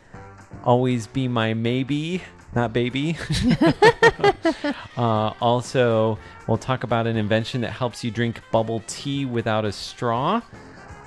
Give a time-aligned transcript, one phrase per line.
[0.62, 2.20] Always Be My Maybe,
[2.54, 3.16] not Baby.
[4.96, 9.72] uh, also, we'll talk about an invention that helps you drink bubble tea without a
[9.72, 10.40] straw.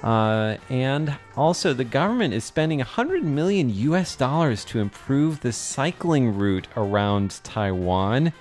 [0.03, 6.35] Uh, and also, the government is spending 100 million US dollars to improve the cycling
[6.35, 8.31] route around Taiwan.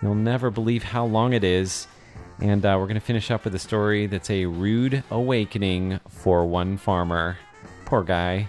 [0.00, 1.86] You'll never believe how long it is.
[2.40, 6.46] And uh, we're going to finish up with a story that's a rude awakening for
[6.46, 7.38] one farmer.
[7.84, 8.48] Poor guy.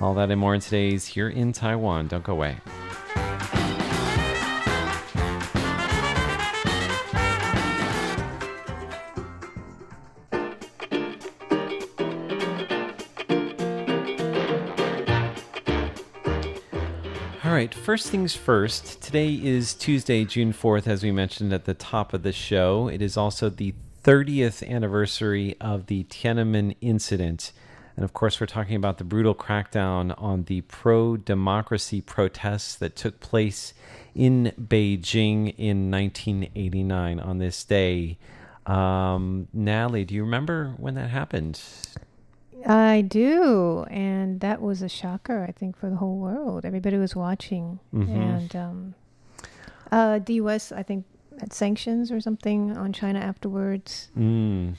[0.00, 2.08] All that and more in today's Here in Taiwan.
[2.08, 2.56] Don't go away.
[17.86, 19.00] First things first.
[19.00, 22.88] Today is Tuesday, June 4th, as we mentioned at the top of the show.
[22.88, 27.52] It is also the 30th anniversary of the Tiananmen incident.
[27.94, 32.96] And of course, we're talking about the brutal crackdown on the pro democracy protests that
[32.96, 33.72] took place
[34.16, 38.18] in Beijing in 1989 on this day.
[38.66, 41.60] Um, Natalie, do you remember when that happened?
[42.66, 43.86] I do.
[43.90, 46.64] And that was a shocker, I think, for the whole world.
[46.64, 47.78] Everybody was watching.
[47.94, 48.08] Mhm.
[48.08, 48.94] And um,
[49.92, 51.04] uh, the U.S., I think,
[51.38, 54.08] had sanctions or something on China afterwards.
[54.18, 54.74] Mm.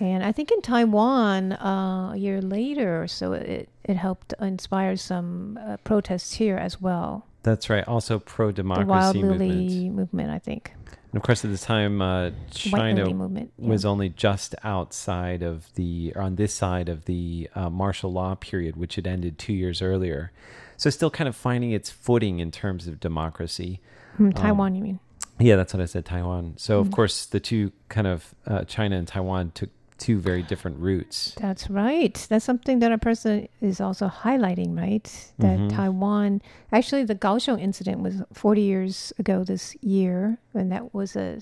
[0.00, 4.96] And I think in Taiwan, uh, a year later or so, it, it helped inspire
[4.96, 7.26] some uh, protests here as well.
[7.42, 7.86] That's right.
[7.86, 9.40] Also, pro democracy movement.
[9.40, 10.74] Lily movement, I think.
[11.12, 13.52] And of course, at the time, uh, China movement.
[13.58, 13.68] yeah.
[13.68, 18.36] was only just outside of the, or on this side of the uh, martial law
[18.36, 20.30] period, which had ended two years earlier.
[20.76, 23.80] So, still kind of finding its footing in terms of democracy.
[24.16, 25.00] Hmm, Taiwan, you mean?
[25.40, 26.54] Yeah, that's what I said, Taiwan.
[26.58, 26.92] So, of Mhm.
[26.92, 31.34] course, the two kind of uh, China and Taiwan took two very different routes.
[31.38, 32.14] That's right.
[32.28, 35.04] That's something that a person is also highlighting, right?
[35.38, 35.68] That Mhm.
[35.76, 41.38] Taiwan, actually, the Kaohsiung incident was 40 years ago this year, and that was a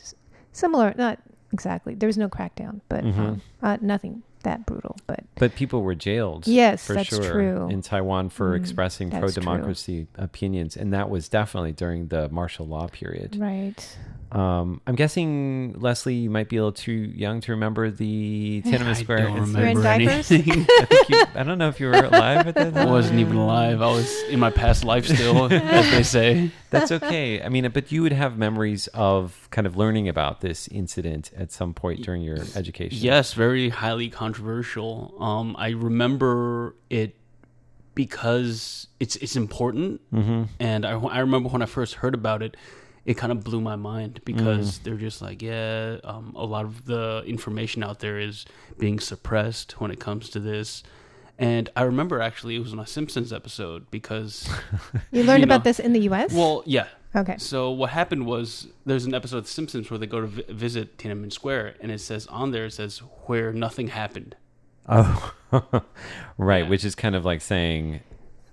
[0.52, 1.20] similar, not
[1.52, 3.18] exactly, there was no crackdown, but Mhm.
[3.18, 4.96] um, uh, nothing that brutal.
[5.06, 6.46] But But people were jailed.
[6.46, 7.68] Yes, for that's sure, true.
[7.70, 9.40] In Taiwan for Mm, expressing that's pro true.
[9.40, 10.76] democracy opinions.
[10.76, 13.36] And that was definitely during the martial law period.
[13.38, 13.96] right.
[14.30, 18.70] Um, I'm guessing Leslie, you might be a little too young to remember the Tiananmen
[18.70, 19.56] I don't incident.
[19.56, 20.66] Remember anything.
[20.68, 23.36] I, think you, I don't know if you were alive at that I wasn't even
[23.36, 23.80] alive.
[23.80, 26.50] I was in my past life still, as they say.
[26.70, 27.42] That's okay.
[27.42, 31.50] I mean, but you would have memories of kind of learning about this incident at
[31.50, 32.98] some point during your education.
[33.00, 35.14] Yes, very highly controversial.
[35.18, 37.14] Um, I remember it
[37.94, 40.42] because it's it's important, Mm-hmm.
[40.60, 42.56] and I, I remember when I first heard about it,
[43.08, 46.84] it kind of blew my mind because they're just like, yeah, um, a lot of
[46.84, 48.44] the information out there is
[48.78, 50.82] being suppressed when it comes to this.
[51.38, 54.46] And I remember actually it was on a Simpsons episode because,
[55.10, 56.34] You learned You about this in the U.S.?
[56.34, 57.36] well, yeah, okay.
[57.38, 60.44] So what happened was there's an episode of The Simpsons where they go to vi-
[60.50, 64.36] visit Tiananmen Square, and it says on there it says where nothing happened.
[64.86, 65.32] Oh,
[66.36, 66.64] right.
[66.64, 66.68] Yeah.
[66.68, 68.00] Which is kind of like saying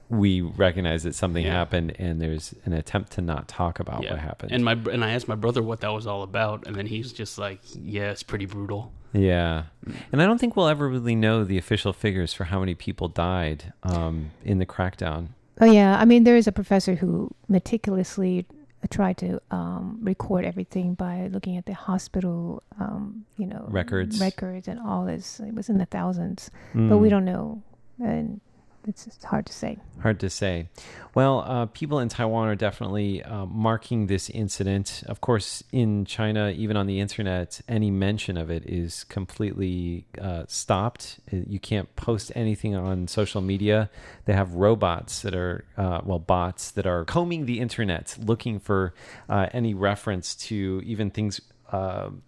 [0.10, 1.54] we recognize that something Yeah.
[1.54, 4.52] happened and there's an attempt to not talk about what happened.
[4.52, 7.12] And my and I asked my brother what that was all about, and then he's
[7.12, 9.64] just like, "Yeah, it's pretty brutal." yeah.
[10.12, 13.08] And I don't think we'll ever really know the official figures for how many people
[13.08, 15.30] died um, in the crackdown.
[15.62, 18.46] Oh yeah, I mean there is a professor who meticulously
[18.92, 24.20] tried to um, record everything by looking at the hospital, um, you know, Records.
[24.20, 25.40] records, and all this.
[25.40, 27.12] It was in the thousands, but we Mm.
[27.12, 27.64] don't know,
[28.04, 28.42] and
[28.88, 29.78] it's, it's hard to say.
[30.02, 30.70] Hard to say.
[31.14, 35.04] Well, uh, people in Taiwan are definitely uh, marking this incident.
[35.08, 40.44] Of course, in China, even on the internet, any mention of it is completely uh,
[40.48, 41.20] stopped.
[41.32, 43.90] Uh, You can't post anything on social media.
[44.26, 48.94] They have robots that are, uh, well, bots that are combing the internet looking for
[49.30, 51.42] uh, any reference to even things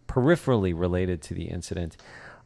[0.07, 1.95] peripherally related to the incident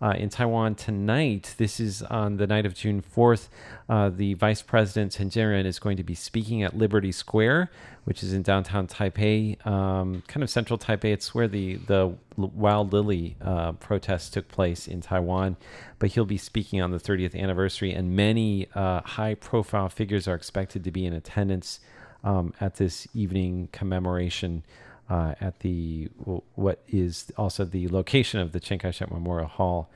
[0.02, 1.54] uh, in Taiwan tonight.
[1.58, 3.50] This is on the night of June 4th.
[3.88, 7.70] Uh, the Vice President Chen Jianren is going to be speaking at Liberty Square,
[8.06, 11.14] which is in downtown Taipei, um, kind of central Taipei.
[11.14, 15.58] It's where the, the Wild Lily uh, protests took place in Taiwan.
[16.00, 20.36] But he'll be speaking on the 30th anniversary, and many uh, high profile figures are
[20.36, 21.80] expected to be in attendance
[22.24, 24.64] um, at this evening commemoration
[25.12, 26.08] uh, at the
[26.56, 29.90] what is also the location of the Chiang Kai-shek Memorial Hall.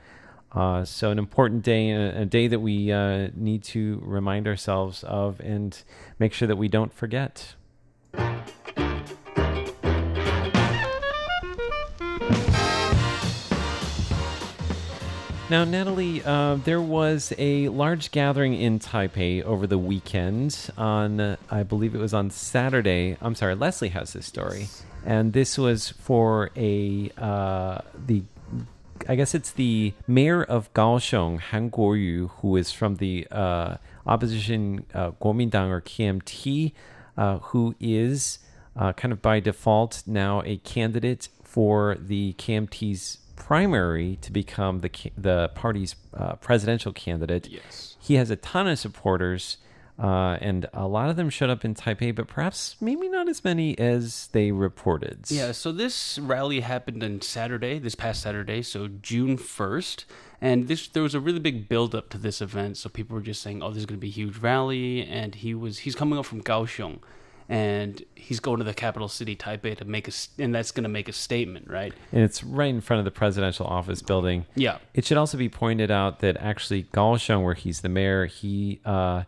[0.52, 5.40] Uh, so an important day, a, day that we uh, need to remind ourselves of
[5.40, 5.82] and
[6.18, 7.54] make sure that we don't forget.
[15.48, 21.62] Now, Natalie, uh, there was a large gathering in Taipei over the weekend on, I
[21.62, 23.16] believe it was on Saturday.
[23.22, 24.68] I'm sorry, Leslie has this story.
[25.04, 28.22] And this was for a, uh, the,
[29.08, 33.76] I guess it's the mayor of Kaohsiung, Han Kuo-yu, who is from the uh,
[34.06, 36.72] opposition uh, Kuomintang or KMT,
[37.16, 38.38] uh, who is
[38.76, 44.90] uh, kind of by default now a candidate for the KMT's primary to become the
[45.16, 47.48] the party's uh, presidential candidate.
[47.48, 47.96] Yes.
[48.00, 49.58] He has a ton of supporters,
[49.98, 53.42] uh, and a lot of them showed up in Taipei, but perhaps maybe not as
[53.42, 55.30] many as they reported.
[55.30, 60.04] Yeah, so this rally happened on Saturday, this past Saturday, so June 1st.
[60.38, 62.76] And this there was a really big build up to this event.
[62.76, 65.34] So people were just saying, "Oh, this is going to be a huge rally." And
[65.34, 66.98] he was he's coming up from Kaohsiung
[67.48, 70.88] and he's going to the capital city Taipei to make a and that's going to
[70.88, 71.92] make a statement, right?
[72.12, 74.46] and it's right in front of the presidential office building.
[74.54, 74.78] Yeah.
[74.94, 79.24] It should also be pointed out that actually Kaohsiung, where he's the mayor, he uh,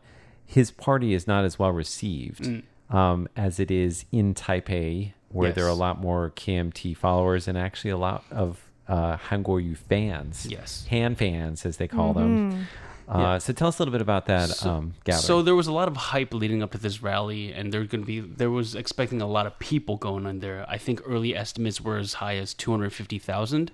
[0.50, 5.66] his party is not as well received um, as it is in Taipei, where there
[5.66, 10.46] are a lot more KMT followers and actually a lot of uh, Han Kuo-yu fans.
[10.50, 10.86] Yes.
[10.88, 12.66] Han fans, as they call them.
[13.06, 13.38] Uh, Yeah.
[13.38, 15.22] So tell us a little bit about that So, um, gathering.
[15.22, 18.02] so there was a lot of hype leading up to this rally, and there going
[18.02, 20.64] to be there was expecting a lot of people going on there.
[20.68, 23.72] I think early estimates were as high as two hundred fifty thousand,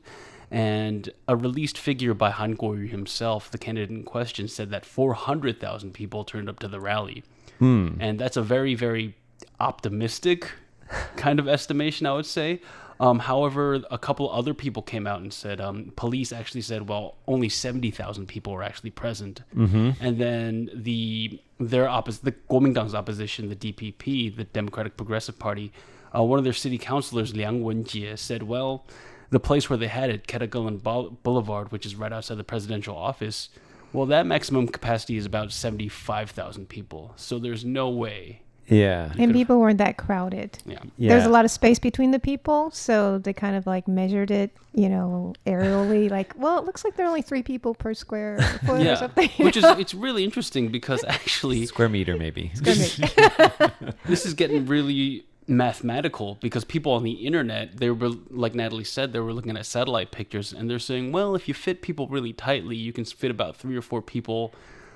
[0.51, 5.15] and a released figure by Han Kuo-yu himself, the candidate in question, said that four
[5.15, 7.23] hundred thousand people turned up to the rally,
[7.59, 7.97] Hmm.
[8.01, 9.17] and that's a very very
[9.61, 10.51] optimistic
[11.17, 12.61] kind of estimation, I would say.
[13.01, 17.17] Um, however, a couple other people came out and said um, police actually said, well,
[17.27, 19.91] only seventy thousand people were actually present, mm-hmm.
[20.01, 25.73] and then the their oppos- the Kuomintang's opposition, the DPP, the Democratic Progressive Party,
[26.15, 28.87] uh, one of their city councilors, Liang Wenjie, said, well,
[29.31, 30.83] the place where they had it, Ketagalan
[31.23, 33.49] Boulevard, which is right outside the presidential office,
[33.93, 38.41] well, that maximum capacity is about seventy five thousand people, so there's no way.
[38.67, 39.13] yeah.
[39.19, 40.59] And people weren't that crowded.
[40.67, 40.79] Yeah.
[40.97, 41.11] yeah.
[41.11, 44.51] There's a lot of space between the people, so they kind of like measured it,
[44.73, 46.11] you know, aerially.
[46.19, 48.95] like, well, it looks like there are only three people per square foot or yeah,
[48.97, 49.31] something.
[49.39, 52.51] which is it's really interesting because actually Square meter, maybe.
[52.55, 53.95] Square meter.
[54.07, 59.13] this is getting really mathematical because people on the internet they were like Natalie said
[59.13, 62.33] they were looking at satellite pictures and they're saying well if you fit people really
[62.33, 64.55] tightly you can fit about three or four people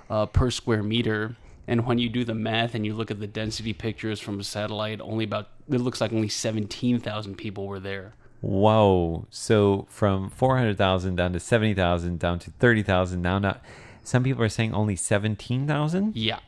[0.09, 1.37] uh, per square meter
[1.67, 4.45] and when you do the math and you look at the density pictures from a
[4.45, 9.27] satellite only about it looks like only 17,000 people were there Whoa.
[9.31, 13.21] So from 400,000 down to 70,000 down to 30,000.
[13.21, 13.63] Now, not.
[14.05, 16.17] Some people are saying only 17,000?
[16.17, 16.39] yeah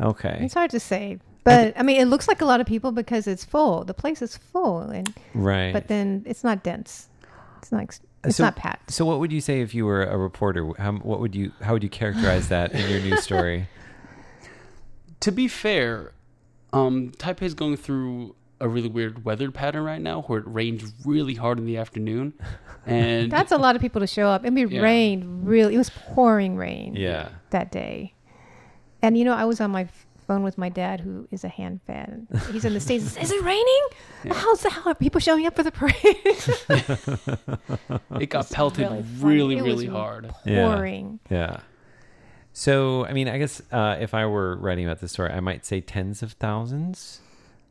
[0.00, 0.38] Okay.
[0.40, 1.18] it's hard to say.
[1.44, 3.84] But I mean, it looks like a lot of people because it's full.
[3.84, 5.72] The place is full, and Right.
[5.72, 7.08] but then it's not dense.
[7.58, 7.98] It's not.
[8.24, 8.92] It's So- not packed.
[8.92, 10.68] so what would you say if you were a reporter?
[10.78, 13.66] How, what would you, how would you characterize that in your news story?
[15.20, 16.12] to be fair,
[16.72, 20.92] um, Taipei is going through a really weird weather pattern right now, where it rains
[21.04, 22.32] really hard in the afternoon,
[22.86, 24.42] and That's a lot of people to show up.
[24.44, 24.82] I mean, it Yeah.
[24.82, 25.74] rained really.
[25.74, 26.94] It was pouring rain.
[26.94, 27.28] Yeah.
[27.50, 28.14] that day.
[29.02, 29.88] And you know, I was on my
[30.32, 32.26] phone with my dad, who is a Han fan.
[32.52, 33.16] He's in the states.
[33.18, 33.82] Is it raining?
[34.30, 35.94] How's the how are people showing up for the parade?
[38.20, 38.88] it got It's pelted
[39.20, 39.58] really really, funny.
[39.58, 40.34] It really, was hard.
[40.46, 40.66] Yeah.
[40.66, 41.20] Pouring.
[41.28, 41.60] Yeah.
[42.54, 45.64] So, I mean, I guess uh, if I were writing about this story, I might
[45.64, 47.20] say tens of thousands.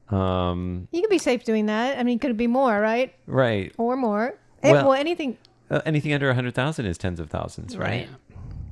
[0.10, 1.98] Um, You could be safe doing that.
[2.00, 3.13] I mean, could it be more, right?
[3.27, 3.74] right.
[3.77, 4.36] Or more?
[4.63, 5.38] Well- well, anything.
[5.70, 7.88] Uh, anything under a 100,000 is tens of thousands, right?
[7.88, 8.10] Right.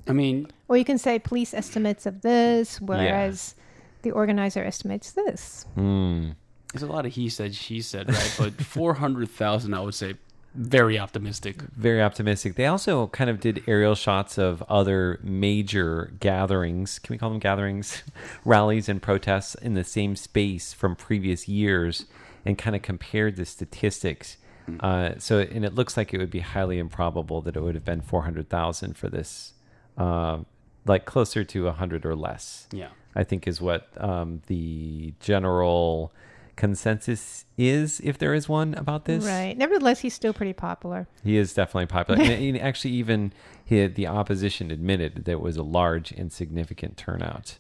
[0.08, 3.56] I mean, Or you can say police estimates of this, whereas
[4.02, 5.66] the organizer estimates this.
[5.76, 6.32] Hmm.
[6.74, 8.36] there's a lot of he said, she said, right?
[8.38, 10.16] But 400,000, I would say,
[10.56, 11.62] very optimistic.
[11.76, 12.56] very optimistic.
[12.56, 16.98] They also kind of did aerial shots of other major gatherings.
[17.00, 18.02] Can we call them gatherings?
[18.46, 22.06] Rallies and protests in the same space from previous years
[22.46, 24.38] and kind of compared the statistics.
[24.82, 27.86] Uh, so, and it looks like it would be highly improbable that it would have
[27.86, 29.54] been 400,000 for this,
[29.98, 30.40] uh,
[30.86, 32.68] like closer to 100 or less.
[32.72, 32.90] Yeah.
[33.20, 36.14] I think is what um, the general
[36.56, 39.26] consensus is, if there is one about this.
[39.26, 39.58] Right.
[39.58, 41.06] Nevertheless, he's still pretty popular.
[41.22, 42.22] He is definitely popular.
[42.22, 43.34] and, and actually, even
[43.66, 47.58] he, the opposition admitted that it was a large and significant turnout.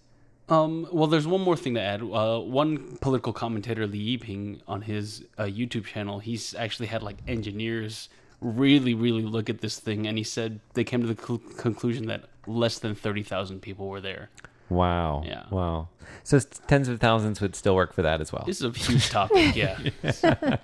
[0.48, 2.02] Um, well, there's one more thing to add.
[2.02, 7.18] Uh, one political commentator, Li Yiping, on his uh, YouTube channel, he's actually had like
[7.28, 8.08] engineers
[8.40, 12.08] really, really look at this thing, and he said they came to the cl- conclusion
[12.08, 14.30] that less than thirty thousand people were there.
[14.70, 15.24] Wow.
[15.26, 15.44] Yeah.
[15.50, 15.88] Wow.
[16.24, 18.44] So tens of thousands would still work for that as well.
[18.46, 19.56] This is a huge topic.
[19.56, 19.78] Yeah.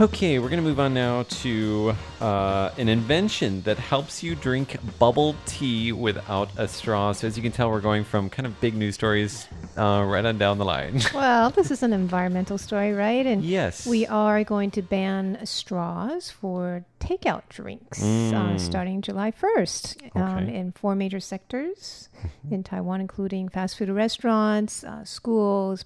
[0.00, 4.76] Okay, we're going to move on now to uh, an invention that helps you drink
[4.98, 7.12] bubble tea without a straw.
[7.12, 9.46] So, as you can tell, we're going from kind of big news stories
[9.76, 11.00] uh, right on down the line.
[11.14, 13.26] Well, this is an environmental story, right?
[13.26, 13.86] And Yes.
[13.86, 18.04] we are going to ban straws for takeout drinks uh,
[18.54, 18.60] Mm.
[18.60, 22.08] starting July 1st um, in four major sectors
[22.50, 25.84] in Taiwan, including fast food restaurants, uh, schools,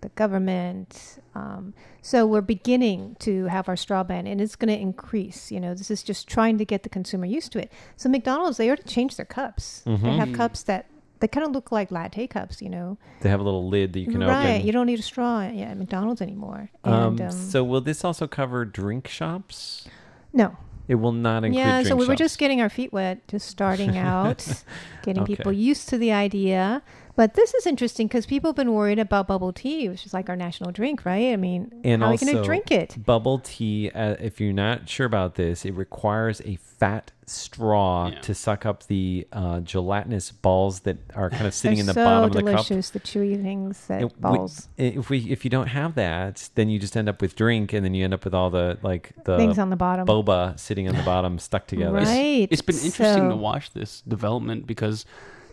[0.00, 1.18] the government.
[1.34, 5.50] Um, so we're beginning to have our straw ban, and it's going to increase.
[5.52, 7.72] You know, this is just trying to get the consumer used to it.
[7.96, 9.82] So McDonald's, they already changed their cups.
[9.84, 10.18] They Mm-hmm.
[10.18, 10.86] have cups that
[11.20, 12.62] they kind of look like latte cups.
[12.62, 14.54] You know, They have a little lid that you can right?
[14.56, 14.66] open.
[14.66, 16.70] You don't need a straw yeah, at McDonald's anymore.
[16.84, 19.88] um, And um, so, will this also cover drink shops?
[20.32, 21.82] no, It will not include yeah.
[21.82, 24.46] So we were just getting our feet wet, just starting out,
[25.02, 25.34] getting Okay.
[25.34, 26.82] people used to the idea.
[27.18, 30.28] But this is interesting because people have been worried about bubble tea, which is like
[30.28, 31.32] our national drink, right?
[31.32, 32.96] I mean, And how are we going to drink it?
[33.04, 38.20] Bubble tea, uh, if you're not sure about this, it requires a fat straw Yeah.
[38.20, 42.04] to suck up the uh, gelatinous balls that are kind of sitting in the so
[42.04, 42.50] bottom of the cup.
[42.68, 46.48] delicious, the chewy things that And we- balls, if we if you don't have that,
[46.54, 48.78] then you just end up with drink, and then you end up with all the
[48.84, 50.06] like the things on the bottom.
[50.06, 51.94] boba sitting on the bottom stuck together.
[51.98, 52.46] Right.
[52.48, 55.04] It's been interesting So- to watch this development because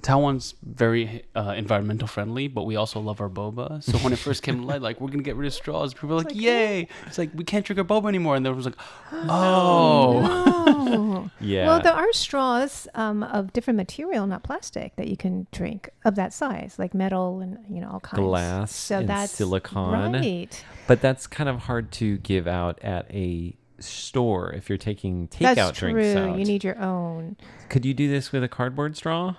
[0.05, 3.81] Taiwan's very uh, environmental friendly, but we also love our boba.
[3.81, 6.09] So when it first came to light, like we're gonna get rid of straws, people
[6.09, 8.65] were like, like, "Yay!" It's like we can't drink our boba anymore, and there was
[8.65, 8.75] like,
[9.11, 10.21] "Oh,
[10.67, 11.29] Oh.
[11.41, 11.65] Yeah.
[11.67, 16.15] Well, there are straws um, of different material, not plastic, that you can drink of
[16.15, 18.21] that size, like metal and you know all kinds.
[18.21, 20.13] Glass so and that's silicone.
[20.13, 20.65] Right.
[20.87, 25.55] But that's kind of hard to give out at a store if you're taking takeout
[25.55, 25.91] That's true.
[25.91, 26.37] drinks out.
[26.37, 27.37] You need your own.
[27.69, 29.35] Could you do this with a cardboard straw?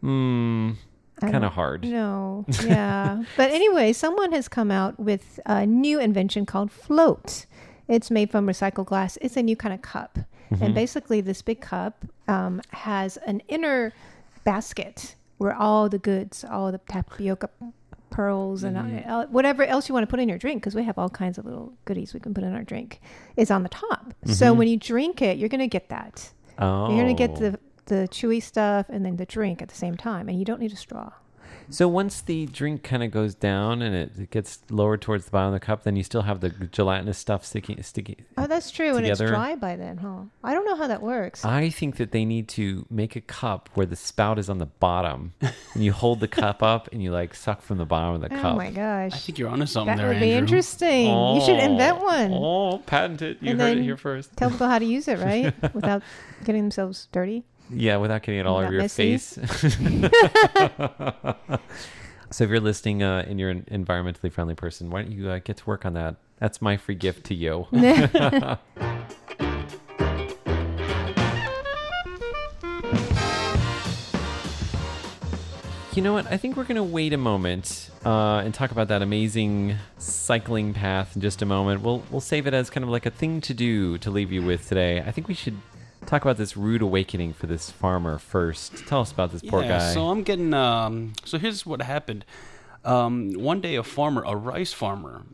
[0.00, 0.72] Hmm.
[1.20, 1.84] Kind of hard.
[1.84, 2.44] No.
[2.64, 3.24] Yeah.
[3.36, 7.46] but anyway, someone has come out with a new invention called Float.
[7.88, 9.18] It's made from recycled glass.
[9.20, 10.18] It's a new kind of cup.
[10.52, 10.62] Mm-hmm.
[10.62, 13.92] And basically, this big cup um, has an inner
[14.44, 17.48] basket where all the goods, all the tapioca
[18.10, 19.10] pearls and Mm-hmm.
[19.10, 21.36] uh, whatever else you want to put in your drink, because we have all kinds
[21.38, 23.00] of little goodies we can put in our drink,
[23.36, 24.14] is on the top.
[24.26, 24.58] So Mm-hmm.
[24.58, 26.30] when you drink it, you're going to get that.
[26.58, 26.88] Oh.
[26.88, 29.96] You're going to get the the chewy stuff and then the drink at the same
[29.96, 31.12] time, and you don't need a straw.
[31.70, 35.30] So once the drink kind of goes down and it, it gets lowered towards the
[35.30, 38.16] bottom of the cup, then you still have the gelatinous stuff sticking sticky.
[38.38, 38.96] Oh, that's true.
[38.96, 40.20] And it's dry by then, huh?
[40.42, 41.44] I don't know how that works.
[41.44, 44.66] I think that they need to make a cup where the spout is on the
[44.66, 45.34] bottom,
[45.74, 48.34] and you hold the cup up and you like suck from the bottom of the
[48.38, 48.54] oh cup.
[48.54, 49.12] Oh my gosh.
[49.12, 51.06] I think you're onto something that there, would be Andrew." interesting.
[51.34, 52.32] You should invent Oh, one.
[52.32, 53.38] Oh, patent it!
[53.42, 54.34] You And heard it here first.
[54.36, 55.52] Tell people how to use it, right?
[55.74, 56.02] Without
[56.44, 57.44] getting themselves dirty.
[57.70, 59.18] Yeah, without getting it all over your messy.
[59.18, 59.32] face.
[62.30, 65.40] so if you're listening uh, and you're an environmentally friendly person, why don't you uh,
[65.44, 66.16] get to work on that?
[66.38, 67.66] That's my free gift to you.
[75.94, 76.30] You know what?
[76.30, 80.72] I think we're going to wait a moment uh, and talk about that amazing cycling
[80.72, 81.82] path in just a moment.
[81.82, 84.40] We'll we'll save it as kind of like a thing to do to leave you
[84.42, 85.00] with today.
[85.00, 85.56] I think we should
[86.08, 88.86] talk about this rude awakening for this farmer first.
[88.86, 89.94] Tell us about this poor yeah, guy.
[89.94, 90.54] So I'm getting.
[90.54, 92.24] Um, so here's what happened.
[92.84, 95.24] Um, one day, a farmer, a rice farmer,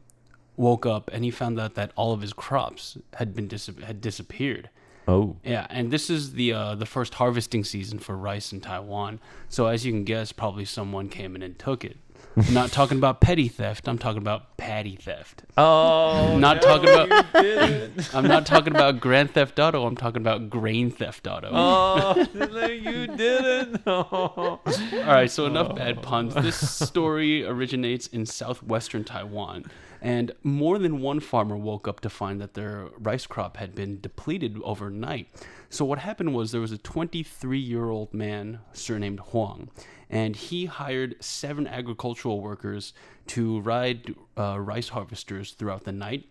[0.56, 4.00] woke up and he found out that all of his crops had been dis- had
[4.00, 4.70] disappeared.
[5.06, 9.20] oh, Yeah, and this is the uh, the first harvesting season for rice in Taiwan.
[9.48, 11.96] So as you can guess, probably someone came in and took it.
[12.36, 13.86] I'm not talking about petty theft.
[13.88, 15.44] I'm talking about patty theft.
[15.56, 17.26] Oh, I'm not talking about.
[18.14, 19.86] I'm not talking about Grand Theft Auto.
[19.86, 21.50] I'm talking about Grain Theft Auto.
[21.52, 22.26] Oh,
[22.66, 23.82] you didn't.
[23.86, 24.60] Oh.
[24.66, 26.34] All right, so enough bad puns.
[26.34, 26.56] This
[26.88, 29.66] story originates in southwestern Taiwan,
[30.02, 34.00] and more than one farmer woke up to find that their rice crop had been
[34.00, 35.28] depleted overnight.
[35.70, 39.70] So what happened was there was a 23-year-old man surnamed Huang,
[40.10, 42.92] and he hired seven agricultural workers
[43.28, 46.26] to ride uh, rice harvesters throughout the night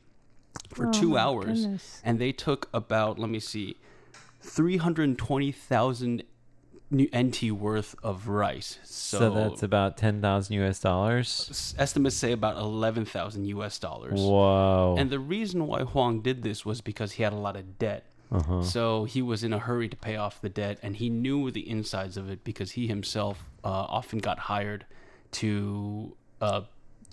[0.70, 2.02] for Oh, two hours, goodness.
[2.04, 3.78] and they took about let me see,
[4.42, 6.24] 320,000
[6.92, 8.78] new NT worth of rice.
[8.84, 10.80] So, So, that's about ten thousand U.S.
[10.80, 11.74] dollars.
[11.78, 14.20] estimates say about 11,000 US dollars.
[14.20, 14.96] Whoa.
[14.98, 18.06] And the reason why Huang did this was because he had a lot of debt.
[18.34, 18.64] Uh-huh.
[18.64, 21.70] So he was in a hurry to pay off the debt, and he knew the
[21.70, 24.86] insides of it because he himself uh, often got hired
[25.34, 26.62] to, uh,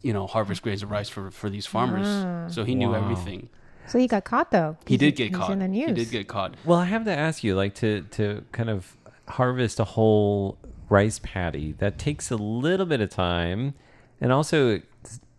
[0.03, 2.07] you know, harvest grains of rice for, for these farmers.
[2.09, 2.49] Ah.
[2.49, 3.03] So he knew Wow.
[3.03, 3.49] everything.
[3.87, 4.77] So he got caught though.
[4.87, 5.51] He He's did get caught.
[5.51, 5.89] in the news.
[5.89, 6.55] He did get caught.
[6.65, 8.97] Well, I have to ask you, like, to to kind of
[9.29, 10.59] harvest a whole
[10.89, 13.75] rice paddy that takes a little bit of time,
[14.21, 14.85] and also it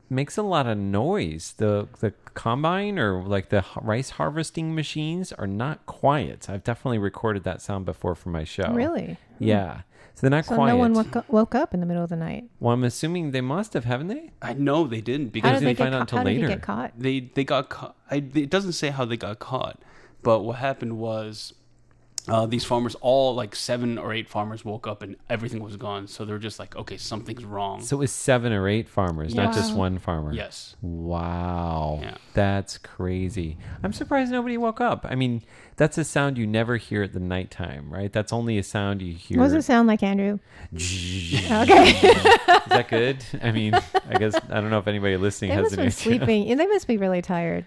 [0.10, 1.54] makes a lot of noise.
[1.58, 6.50] The the combine or like the rice harvesting machines are not quiet.
[6.50, 8.72] I've definitely recorded that sound before for my show.
[8.74, 9.18] Really?
[9.38, 9.44] Hmm.
[9.44, 9.82] Yeah.
[10.16, 10.74] So they're not So quiet.
[10.74, 12.46] no one woke up, woke up in the middle of the night.
[12.60, 14.32] well, I'm assuming they must have, haven't they?
[14.42, 16.02] I know they didn't because did didn't they find get out caught?
[16.02, 16.48] until How did he later.
[16.56, 16.92] get caught?
[16.98, 17.96] they they got caught.
[18.10, 19.80] I, it doesn't say how they got caught,
[20.22, 21.54] but what happened was
[22.28, 26.08] uh, these farmers, all like seven or eight farmers, woke up and everything was gone.
[26.08, 27.82] So they're just like, okay, something's wrong.
[27.82, 30.34] So it was seven or eight farmers, not just one farmer.
[30.34, 32.00] yes, Wow.
[32.02, 32.16] Yeah.
[32.34, 33.58] That's crazy.
[33.84, 35.06] I'm surprised nobody woke up.
[35.10, 35.42] I mean,
[35.78, 38.12] that's a sound you never hear at the nighttime, right?
[38.14, 39.38] That's only a sound you hear.
[39.40, 40.40] What does it sound like, Andrew?
[40.74, 40.78] Okay.
[41.52, 43.24] Is that good?
[43.42, 45.98] I mean, I guess I don't know if anybody listening they has must any have
[45.98, 46.58] been sleeping.
[46.58, 47.66] They must be really tired.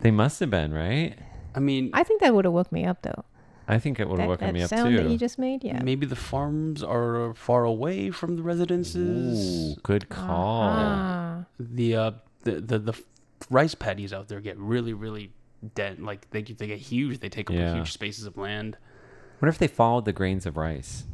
[0.00, 1.14] They must have been, right?
[1.54, 3.24] I mean, I think that would have woke me up though.
[3.70, 5.02] I think it would have That, woken that me up sound too.
[5.02, 5.82] that you just made, yeah.
[5.82, 9.76] maybe the farms are far away from the residences.
[9.76, 10.70] Ooh, good call.
[10.72, 11.44] Ah.
[11.60, 12.10] The uh,
[12.44, 13.02] the, the the
[13.50, 15.32] rice paddies out there get really really
[15.74, 16.00] dense.
[16.00, 17.20] Like they they get huge.
[17.20, 17.74] They take up Yeah.
[17.74, 18.76] huge spaces of land.
[19.40, 21.04] What if they followed the grains of rice?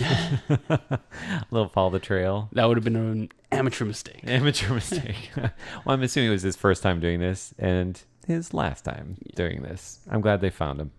[0.00, 0.98] a
[1.50, 2.48] little follow the trail.
[2.52, 4.20] That would have been an amateur mistake.
[4.26, 5.30] Amateur mistake.
[5.36, 5.52] well,
[5.86, 10.00] I'm assuming it was his first time doing this and his last time doing this.
[10.10, 10.90] I'm glad they found him.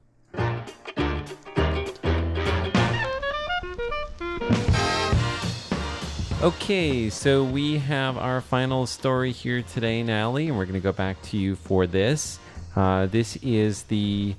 [6.42, 10.92] Okay, so we have our final story here today, Natalie, and we're going to go
[10.92, 12.40] back to you for this.
[12.76, 14.34] Uh, this is the,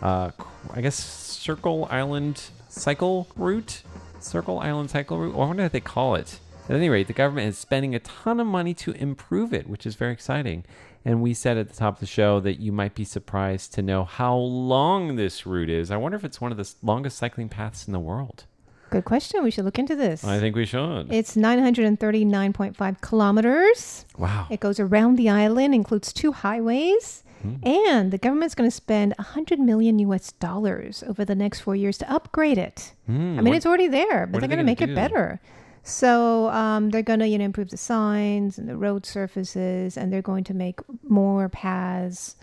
[0.00, 0.30] uh,
[0.72, 3.82] I guess, Circle Island cycle route.
[4.20, 5.34] Circle Island cycle route.
[5.34, 6.38] I wonder what they call it.
[6.68, 9.84] At any rate, the government is spending a ton of money to improve it, which
[9.84, 10.64] is very exciting.
[11.04, 13.82] And we said at the top of the show that you might be surprised to
[13.82, 15.90] know how long this route is.
[15.90, 18.44] I wonder if it's one of the longest cycling paths in the world.
[18.90, 19.42] Good question.
[19.44, 20.24] We should look into this.
[20.24, 21.12] I think we should.
[21.12, 24.04] It's 939.5 kilometers.
[24.16, 24.46] wow.
[24.50, 27.22] It goes around the island, includes two highways,
[27.62, 31.96] and the government's going to spend 100 million US dollars over the next four years
[31.98, 32.92] to upgrade it.
[33.06, 34.96] Hmm, I mean, what- it's already there, but they're they going to make gonna it
[34.96, 35.40] better.
[35.84, 40.12] So um, they're going to you know improve the signs and the road surfaces, and
[40.12, 42.36] they're going to make more paths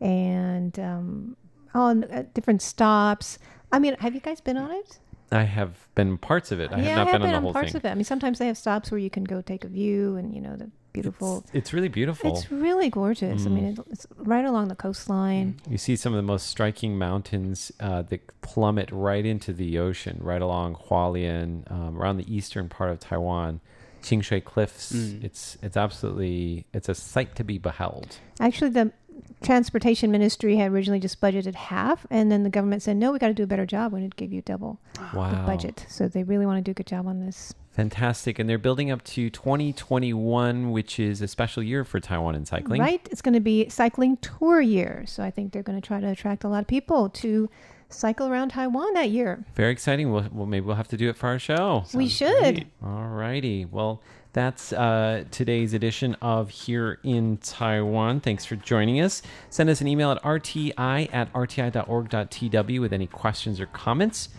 [0.00, 1.36] and um,
[1.74, 3.38] on uh, different stops.
[3.72, 4.98] I mean, have you guys been on it?
[5.32, 6.72] I have been parts of it.
[6.72, 7.78] I yeah, have not I have been, on the whole parts thing.
[7.80, 7.88] of it.
[7.90, 10.40] I mean, sometimes they have stops where you can go take a view and you
[10.40, 11.38] know the beautiful.
[11.38, 12.36] It's, it's really beautiful.
[12.36, 13.46] It's really gorgeous.
[13.46, 13.52] I Mm.
[13.52, 15.58] mean, it, it's right along the coastline.
[15.68, 20.18] You see some of the most striking mountains uh, that plummet right into the ocean,
[20.20, 23.60] right along Hualien, um, around the eastern part of Taiwan.
[24.02, 24.92] Qingshui Cliffs.
[24.92, 25.22] Mm.
[25.22, 28.16] It's it's absolutely it's a sight to be beheld.
[28.40, 28.92] Actually, the
[29.42, 33.28] transportation ministry had originally just budgeted half, and then the government said, "No, we got
[33.28, 33.92] to do a better job.
[33.92, 34.80] We're going to give you double
[35.14, 37.54] Wow, the budget." So they really want to do a good job on this.
[37.70, 38.38] fantastic!
[38.38, 42.80] And they're building up to 2021, which is a special year for Taiwan in cycling.
[42.80, 43.06] Right?
[43.10, 46.08] It's going to be cycling tour year, so I think they're going to try to
[46.08, 47.48] attract a lot of people to
[47.88, 49.44] cycle around Taiwan that year.
[49.54, 50.12] Very exciting.
[50.12, 51.84] We'll, well, maybe we'll have to do it for our show.
[51.92, 52.54] we should.
[52.54, 52.66] great.
[52.82, 53.64] All righty.
[53.66, 54.00] Well,
[54.32, 58.20] that's uh, today's edition of Here in Taiwan.
[58.20, 59.22] Thanks for joining us.
[59.50, 64.30] Send us an email at rti at rti.org.tw with any questions or comments.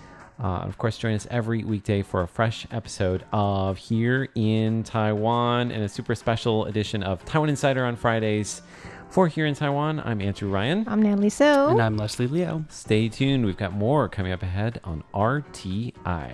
[0.43, 5.71] Uh, of course, join us every weekday for a fresh episode of Here in Taiwan
[5.71, 8.62] and a super special edition of Taiwan Insider on Fridays.
[9.10, 10.86] For Here in Taiwan, I'm Andrew Ryan.
[10.88, 11.67] I'm Natalie So.
[11.67, 12.63] And I'm Leslie Liao.
[12.69, 13.45] Stay tuned.
[13.45, 16.34] We've got more coming up ahead on RTI.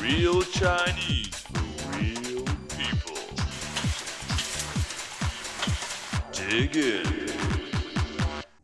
[0.00, 3.18] Real Chinese for real people.
[6.32, 7.04] Dig in.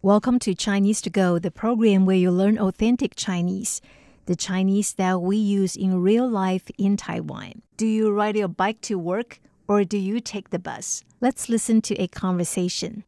[0.00, 3.82] Welcome to Chinese to Go, the program where you learn authentic Chinese,
[4.24, 7.60] the Chinese that we use in real life in Taiwan.
[7.76, 11.04] Do you ride your bike to work or do you take the bus?
[11.20, 13.04] Let's listen to a conversation.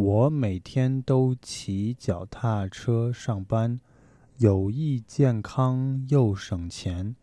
[0.00, 3.80] 我每天都骑脚踏车上班，
[4.36, 7.16] 有益健康又省钱。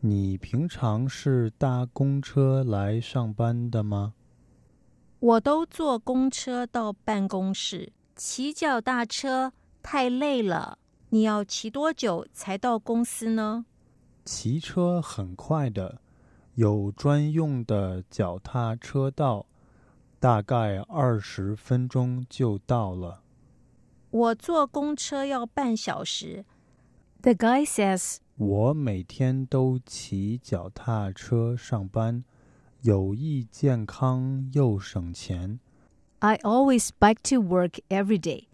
[0.00, 4.14] 你平常是搭公车来上班的吗？
[5.20, 10.76] 我都坐公车到办公室，骑脚踏车太累了。
[11.10, 13.64] 你要骑多久才到公司呢？
[14.24, 16.00] 骑车很快的，
[16.56, 19.46] 有专用的脚踏车道，
[20.19, 23.21] 大概二十分钟就到了。
[24.09, 26.45] 我坐公车要半小时。
[27.21, 32.23] The guy says, 我每天都骑脚踏车上班，
[32.81, 35.59] 有益健康又省钱。
[36.19, 38.47] I always bike to work every day.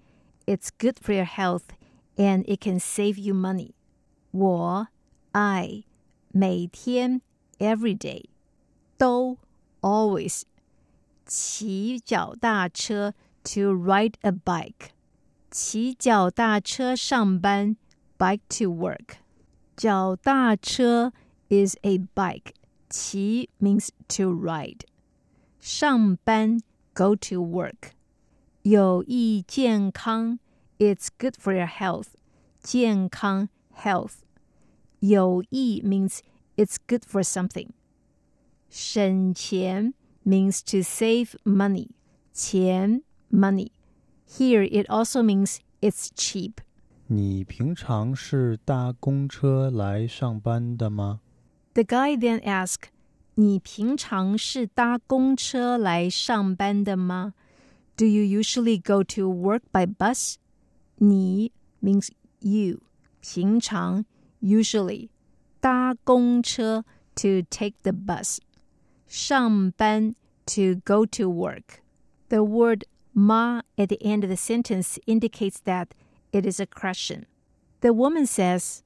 [0.45, 1.65] It's good for your health
[2.15, 3.73] and it can save you money.
[4.31, 4.87] 我
[5.31, 5.83] I
[6.31, 7.21] 每天
[7.59, 8.25] every day
[8.97, 9.37] 都
[9.81, 10.43] always
[11.25, 14.89] 骑脚踏车 to ride a bike
[15.51, 17.75] 骑脚踏车上班
[18.17, 19.17] bike to work
[19.75, 21.13] 脚踏车
[21.49, 22.53] is a bike
[22.89, 24.81] 骑 means to ride
[25.59, 26.59] 上班
[26.93, 27.91] go to work
[28.63, 30.39] 有益健康
[30.77, 32.07] it's good for your health
[32.61, 34.15] 健康 health
[34.99, 36.19] 有益 means
[36.55, 37.69] it's good for something
[38.69, 41.89] 省钱 means to save money
[42.33, 43.01] 钱
[43.31, 43.71] money
[44.27, 46.55] here it also means it's cheap
[47.07, 51.21] 你平常是搭公车来上班的吗？
[51.73, 52.89] The guy then asked,
[53.33, 57.33] 你平常是搭公车来上班的吗?
[57.95, 60.35] Do you usually go to work by bus?
[60.97, 61.51] 你
[61.81, 62.09] means
[62.41, 62.81] you.
[63.21, 64.05] 平常
[64.41, 65.09] usually
[65.59, 68.37] 搭公车 to take the bus.
[69.13, 71.81] 上班 to go to work.
[72.29, 75.89] The word ma at the end of the sentence indicates that
[76.31, 77.25] it is a question.
[77.81, 78.81] The woman says,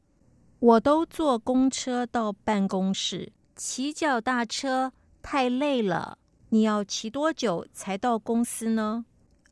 [0.60, 6.17] 我都坐公车到办公室，骑脚踏车太累了。
[6.50, 9.06] 你要骑多久才到公司呢？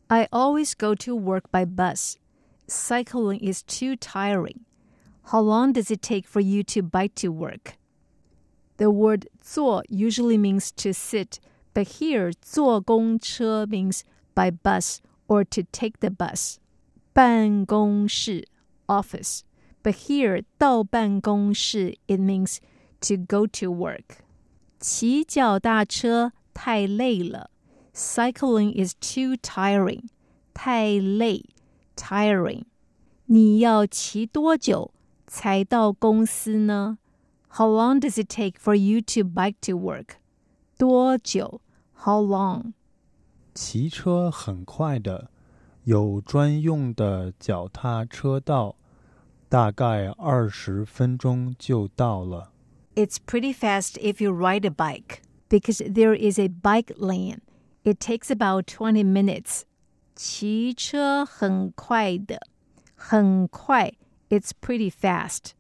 [0.08, 2.16] I always go to work by bus.
[2.68, 4.62] Cycling is too tiring.
[5.24, 7.76] How long does it take for you to bike to work?
[8.78, 11.40] The word 坐 usually means to sit,
[11.74, 14.02] but here 坐公车 means
[14.34, 16.58] by bus or to take the bus.
[17.14, 18.48] 办公室
[18.88, 19.42] office.
[19.84, 22.58] But here 到办公室 it means
[23.02, 24.24] to go to work.
[24.80, 27.50] 骑脚踏车太累了。
[27.94, 30.06] Cycling is too tiring.
[30.54, 31.46] 太累
[31.96, 32.64] tiring.
[33.26, 34.92] 你要骑多久
[35.28, 36.98] 才到公司呢
[37.56, 40.16] ？How long does it take for you to bike to work?
[40.78, 41.62] 多久
[42.04, 42.74] How long?
[43.54, 45.30] 骑车很快的，
[45.84, 48.76] 有专用的脚踏车道，
[49.50, 52.52] 大概二十分钟就到了。
[52.96, 57.40] It's pretty fast if you ride a bike because there is a bike lane.
[57.84, 59.64] It takes about 20 minutes.
[60.16, 62.42] 骑车很快的，
[62.96, 63.94] 很快
[64.30, 65.52] It's pretty fast.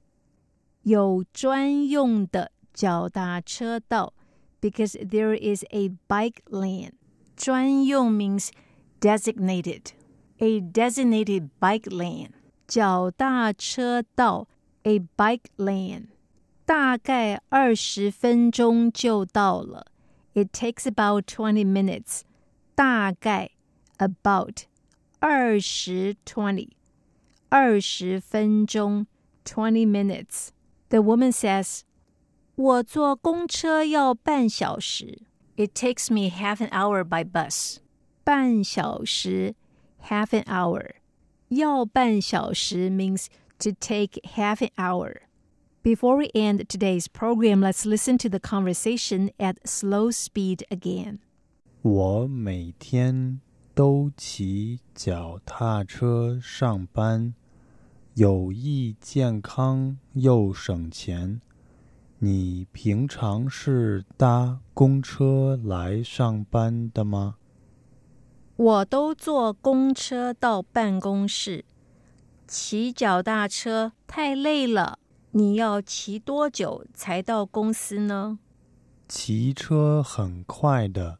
[0.85, 4.13] 有专用的脚踏车道
[4.59, 6.93] because there is a bike lane.
[7.35, 8.49] 专用 means
[8.99, 9.91] designated.
[10.37, 12.31] A designated bike lane.
[12.67, 14.47] 脚踏车道
[14.83, 16.07] a bike lane.
[16.65, 19.87] 大概二十分钟就到了。
[20.33, 22.21] It takes about twenty minutes.
[22.75, 23.51] 大概
[23.97, 24.63] about
[25.19, 26.69] 二十 twenty
[27.49, 29.05] 二十分钟
[29.43, 30.49] twenty minutes.
[30.89, 31.81] The woman says,
[32.55, 35.21] 我坐公车要半小时。
[35.55, 37.77] It takes me half an hour by bus.
[38.23, 39.55] 半小时
[40.01, 40.95] half an hour.
[41.49, 43.27] 要半小时 means
[43.59, 45.21] to take half an hour.
[45.83, 51.19] Before we end today's program, let's listen to the conversation at slow speed again.
[51.81, 53.41] 我每天
[53.73, 57.33] 都骑脚踏车上班，
[58.16, 61.42] 有益健康又省钱。
[62.18, 67.34] 你平常是搭公车来上班的吗？
[68.56, 71.66] 我都坐公车到办公室，
[72.48, 74.98] 骑脚踏车太累了。
[75.32, 78.38] 你要骑多久才到公司呢？
[79.06, 81.18] 骑车很快的，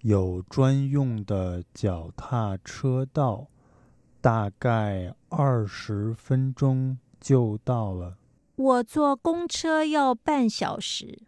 [0.00, 3.46] 有专用的脚踏车道，
[4.22, 8.16] 大概二十分钟就到了。
[8.54, 11.22] 我坐公车要半小时。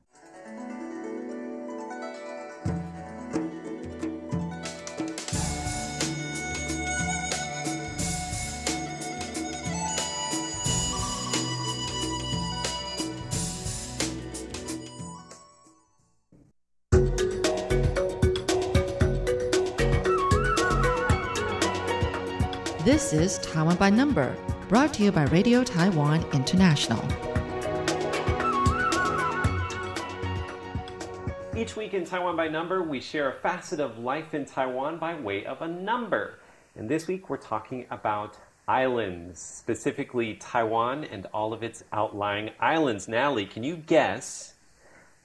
[22.85, 24.37] This is Taiwan by Number,
[24.69, 27.03] brought to you by Radio Taiwan International.
[31.57, 35.15] Each week in Taiwan by Number, we share a facet of life in Taiwan by
[35.15, 36.41] way of a number.
[36.77, 38.37] And this week, we're talking about
[38.69, 43.09] islands, specifically Taiwan and all of its outlying islands.
[43.09, 44.57] Natalie, can you guess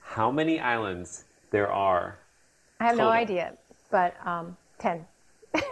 [0.00, 2.20] how many islands there are?
[2.80, 3.52] I have no idea,
[3.90, 5.04] but um, 10,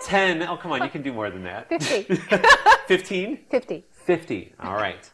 [0.08, 0.42] 10.
[0.44, 1.68] Oh, come on, you can do more than that.
[1.68, 2.14] 50,
[2.88, 3.38] 15?
[3.50, 3.84] 50.
[3.92, 4.54] 50.
[4.60, 5.10] All right.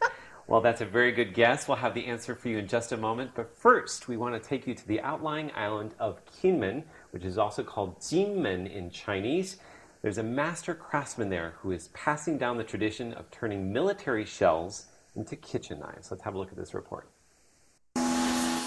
[0.47, 1.67] Well, that's a very good guess.
[1.67, 3.33] We'll have the answer for you in just a moment.
[3.35, 7.39] But first, we want to take you to the outlying island of Kinmen, which is
[7.39, 9.57] also called Jinmen in Chinese.
[10.03, 14.87] There's a master craftsman there who is passing down the tradition of turning military shells
[15.17, 16.11] into kitchen knives.
[16.13, 17.09] Let's have a look at this report.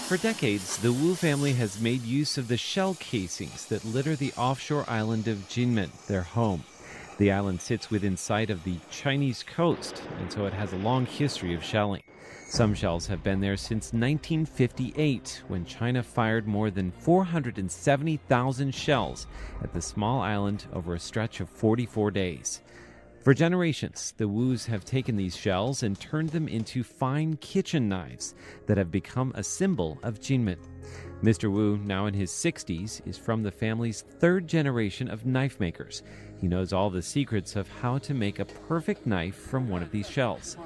[0.08, 4.32] For decades, the Wu family has made use of the shell casings that litter the
[4.38, 6.64] offshore island of Jinmen, their home.
[7.18, 11.04] The island sits within sight of the Chinese coast, and so it has a long
[11.04, 12.02] history of shelling.
[12.48, 19.26] Some shells have been there since 1958, when China fired more than 470,000 shells
[19.62, 22.62] at the small island over a stretch of 44 days.
[23.22, 28.34] For generations, the Wus have taken these shells and turned them into fine kitchen knives
[28.66, 30.58] that have become a symbol of Jinmen.
[31.22, 31.50] Mr.
[31.50, 36.04] Wu, now in his 60s, is from the family's third generation of knife makers.
[36.40, 39.90] He knows all the secrets of how to make a perfect knife from one of
[39.90, 40.56] these shells.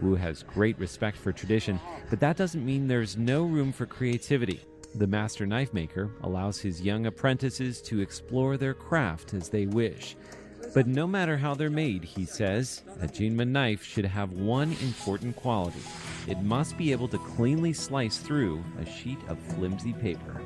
[0.00, 4.62] Wu has great respect for tradition, but that doesn't mean there's no room for creativity.
[4.94, 10.16] The master knife maker allows his young apprentices to explore their craft as they wish.
[10.74, 15.34] But no matter how they're made, he says, a Jinmen knife should have one important
[15.36, 15.80] quality.
[16.26, 20.42] It must be able to cleanly slice through a sheet of flimsy paper.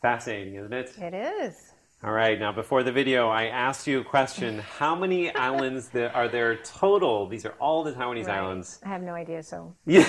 [0.00, 0.92] Fascinating, isn't it?
[0.98, 1.72] It is.
[2.02, 4.58] All right, now before the video, I asked you a question.
[4.60, 7.26] How many islands there are there total?
[7.28, 8.38] These are all the Taiwanese Right.
[8.38, 8.80] islands.
[8.84, 10.08] I have no idea, so Yeah.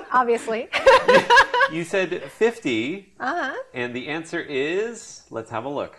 [0.12, 0.68] obviously.
[1.72, 3.54] you said 50, uh huh.
[3.74, 5.96] and the answer is let's have a look.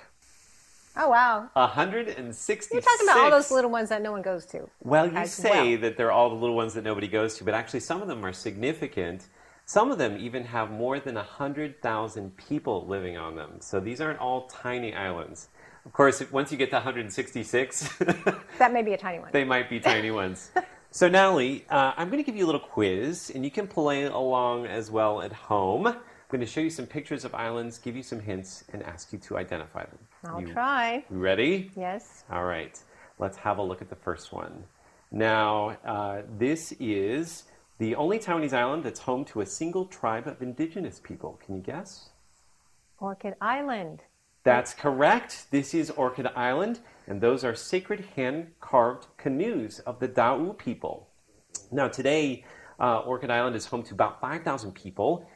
[1.01, 1.49] Oh, wow.
[1.53, 2.67] 166.
[2.73, 4.69] You're talking about all those little ones that no one goes to.
[4.81, 5.81] Well, you say well.
[5.81, 8.25] that they're all the little ones that nobody goes to, but actually some of them
[8.25, 9.27] are significant.
[9.65, 13.61] Some of them even have more than 100,000 people living on them.
[13.61, 15.47] So these aren't all tiny islands.
[15.85, 17.97] Of course, once you get to 166,
[18.59, 19.29] That may be a tiny one.
[19.31, 20.51] they might be tiny ones.
[20.91, 24.03] So, Natalie, uh, I'm going to give you a little quiz, and you can play
[24.03, 25.95] along as well at home.
[26.29, 29.11] I'm going to show you some pictures of islands, give you some hints, and ask
[29.11, 29.97] you to identify them.
[30.27, 31.03] I'll you, try.
[31.09, 31.71] You ready?
[31.75, 32.23] Yes.
[32.31, 32.79] All right,
[33.17, 34.63] let's have a look at the first one.
[35.11, 37.45] Now, uh, this is
[37.79, 41.39] the only Taiwanese island that's home to a single tribe of indigenous people.
[41.43, 42.09] Can you guess?
[42.99, 44.01] Orchid Island.
[44.43, 45.47] That's correct.
[45.49, 51.07] This is Orchid Island, and those are sacred hand carved canoes of the Dao people.
[51.71, 52.45] Now, today,
[52.79, 55.27] uh, Orchid Island is home to about 5,000 people.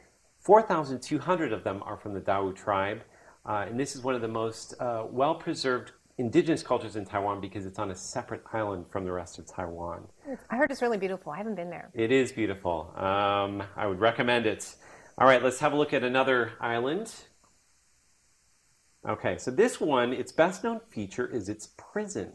[0.44, 3.02] 4,200 of them are from the Dao tribe,
[3.46, 7.42] uh, and this is one of the most uh, well preserved indigenous cultures in Taiwan
[7.42, 10.06] because it's on a separate island from the rest of Taiwan.
[10.50, 11.32] I heard it's really beautiful.
[11.32, 11.90] I haven't been there.
[11.94, 12.94] It is beautiful.
[12.96, 14.76] Um, I would recommend it.
[15.18, 17.12] All right, let's have a look at another island.
[19.08, 22.32] Okay, so this one, its best known feature is its prison.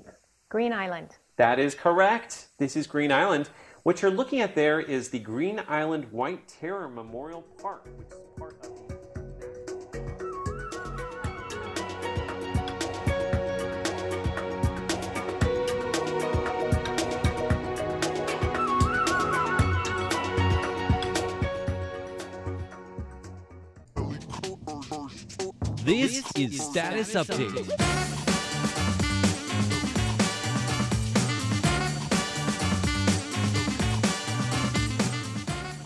[0.49, 1.11] Green Island.
[1.37, 2.49] That is correct.
[2.59, 3.49] This is Green Island.
[3.89, 8.19] What you're looking at there is the Green Island White Terror Memorial Park, which is
[8.37, 8.75] part of.
[25.87, 28.18] This is Status Update.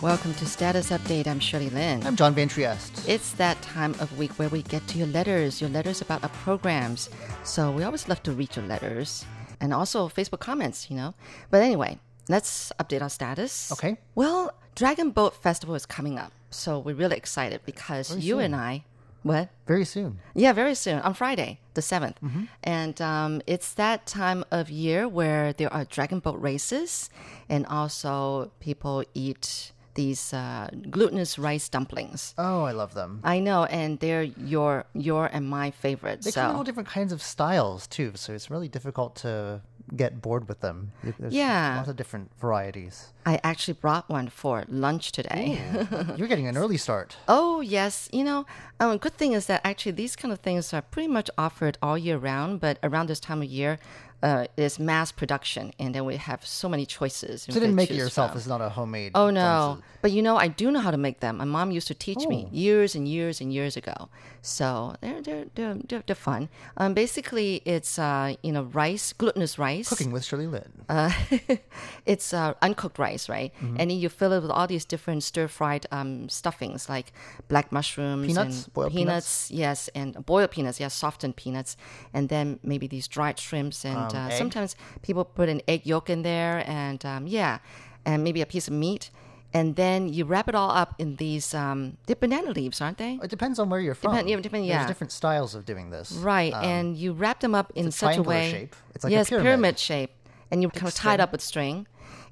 [0.02, 1.28] Welcome to Status Update.
[1.28, 2.04] I'm Shirley Lin.
[2.04, 3.08] I'm John Van Trieste.
[3.08, 6.28] It's that time of week where we get to your letters, your letters about our
[6.28, 7.08] programs.
[7.44, 9.24] So we always love to read your letters
[9.60, 11.14] and also Facebook comments, you know.
[11.50, 13.70] But anyway, let's update our status.
[13.70, 13.96] Okay.
[14.16, 16.32] Well, Dragon Boat Festival is coming up.
[16.50, 18.84] So we're really excited because you and I,
[19.22, 19.50] what?
[19.68, 20.18] Very soon.
[20.34, 22.16] Yeah, very soon on Friday, the 7th.
[22.64, 27.08] And um, it's that time of year where there are dragon boat races
[27.48, 32.34] and also people eat these uh, glutinous rice dumplings.
[32.38, 33.20] Oh, I love them.
[33.24, 36.22] I know, and they're your your and my favorite.
[36.22, 39.60] They so come in all different kinds of styles too, so it's really difficult to
[39.96, 40.92] get bored with them.
[41.18, 41.76] There's Yeah.
[41.76, 43.12] lots of different varieties.
[43.26, 45.60] I actually brought one for lunch today.
[46.16, 47.16] You're getting an early start.
[47.28, 48.46] Oh yes, you know,
[48.80, 51.98] um, good thing is that actually these kind of things are pretty much offered all
[51.98, 52.60] year round.
[52.60, 53.78] But around this time of year,
[54.22, 57.42] uh, is mass production, and then we have so many choices.
[57.42, 58.36] So you didn't make it yourself.
[58.36, 59.12] It's not a homemade.
[59.14, 59.78] Oh no!
[60.00, 61.38] But you know, I do know how to make them.
[61.38, 62.54] My mom used to teach me Oh.
[62.54, 64.08] years and years and years ago.
[64.40, 66.48] So they're they're they're, they're, they're fun.
[66.76, 69.88] Um, basically, it's uh, you know rice, glutinous rice.
[69.88, 70.70] Cooking with Shirley Lin.
[70.88, 71.12] Uh,
[72.06, 73.52] it's uh, uncooked rice, right?
[73.56, 73.76] Mm-hmm.
[73.78, 77.12] And then you fill it with all these different stir-fried um, stuffings like
[77.48, 78.64] black mushrooms, Peanuts?
[78.64, 81.76] and Boiled peanuts, yes, and boiled peanuts, yes, softened peanuts,
[82.12, 86.08] and then maybe these dried shrimps, and Um, uh, sometimes people put an egg yolk
[86.10, 87.58] in there, and um, yeah,
[88.04, 89.10] and maybe a piece of meat.
[89.54, 93.18] And then you wrap it all up in these, um, they're banana leaves, aren't they?
[93.22, 94.12] It depends on where you're from.
[94.12, 94.78] Depend- yeah, depend- yeah.
[94.78, 96.10] There's different styles of doing this.
[96.12, 98.50] Right, Um, and you wrap them up in a such a way.
[98.50, 98.76] shape.
[98.94, 99.78] It's like a yes, pyramid.
[99.78, 100.10] shape,
[100.50, 101.86] and you kind of tie it up with string,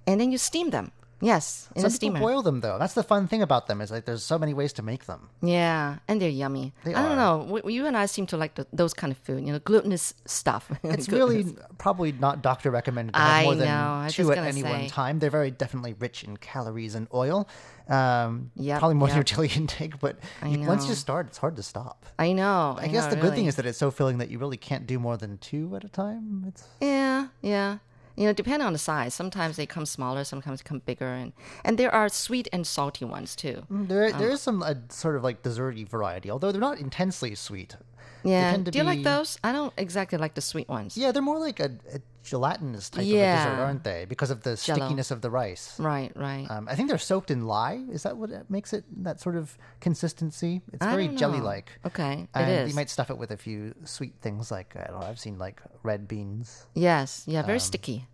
[0.06, 0.92] and then you steam them.
[1.20, 2.18] Yes, in some a steamer.
[2.20, 2.78] boil them though.
[2.78, 5.28] That's the fun thing about them is like there's so many ways to make them.
[5.42, 6.72] Yeah, and they're yummy.
[6.84, 7.44] They I don't know.
[7.56, 9.44] W- you and I seem to like the, those kind of food.
[9.46, 10.70] You know, glutinous stuff.
[10.82, 14.38] It's really probably not doctor recommended to have I more than know, I two at
[14.38, 15.18] any one time.
[15.18, 17.48] They're very definitely rich in calories and oil.
[17.88, 21.56] Um, Yep, probably more than your daily intake, but you, once you start, it's hard
[21.56, 22.06] to stop.
[22.18, 22.76] I know.
[22.78, 24.86] I, guess know, the good thing is that it's so filling that you really can't
[24.86, 26.44] do more than two at a time.
[26.46, 27.78] It's Yeah, yeah.
[28.20, 29.14] You know, depending on the size.
[29.14, 30.24] Sometimes they come smaller.
[30.24, 31.32] Sometimes come bigger, and
[31.64, 33.62] and there are sweet and salty ones too.
[33.72, 36.78] Mm, there Um, there is some uh, sort of like desserty variety, although they're not
[36.78, 37.76] intensely sweet.
[38.22, 38.58] Yeah.
[38.58, 39.38] Do you like those?
[39.42, 40.98] I don't exactly like the sweet ones.
[40.98, 44.04] Yeah, they're more like a, a gelatinous type of a dessert, aren't they?
[44.08, 44.78] Because of the Jello.
[44.80, 45.78] stickiness of the rice.
[45.78, 46.46] Right, right.
[46.50, 47.84] Um, I think they're soaked in lye.
[47.90, 50.62] Is that what makes it that sort of consistency?
[50.72, 51.70] It's I very jelly-like.
[51.86, 52.70] Okay, it and is.
[52.70, 55.06] you might stuff it with a few sweet things like I don't know.
[55.06, 56.66] I've seen like red beans.
[56.74, 58.06] yes, yeah, um, very sticky.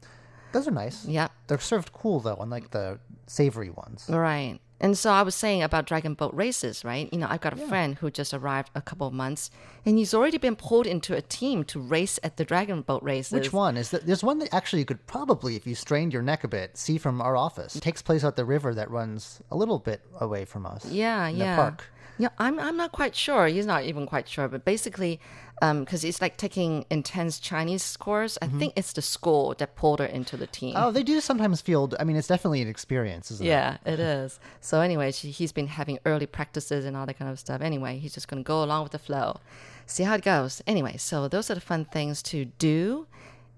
[0.53, 1.05] Those are nice.
[1.05, 4.07] Yeah, They're served cool though, unlike the savory ones.
[4.09, 4.59] Right.
[4.79, 7.09] And so I was saying about dragon boat races, right?
[7.13, 9.51] You know, I've got a friend who just arrived a couple of months,
[9.87, 13.33] and he's already been pulled into a team to race at the dragon boat races.
[13.33, 14.07] Which one is that?
[14.07, 16.99] There's one that actually you could probably, if you strained your neck a bit, see
[16.99, 17.75] from our office.
[17.75, 20.85] It takes place at the river that runs a little bit away from us.
[20.85, 21.57] Yeah, in yeah.
[21.57, 21.85] The park.
[22.19, 23.47] Yeah, I'm I'm not quite sure.
[23.47, 25.21] He's not even quite sure, but basically,
[25.61, 28.39] because it's like taking intense Chinese course.
[28.41, 30.75] I think it's the school that pulled her into the team.
[30.75, 30.85] Mm-hmm.
[30.85, 31.95] Oh, they do sometimes field.
[32.01, 33.51] I mean, it's definitely an experience, isn't it?
[33.51, 34.41] Yeah, it is.
[34.61, 37.61] So anyway, she, he's been having early practices and all that kind of stuff.
[37.61, 39.41] Anyway, he's just going to go along with the flow,
[39.87, 40.63] see how it goes.
[40.67, 43.07] Anyway, so those are the fun things to do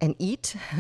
[0.01, 0.55] and eat.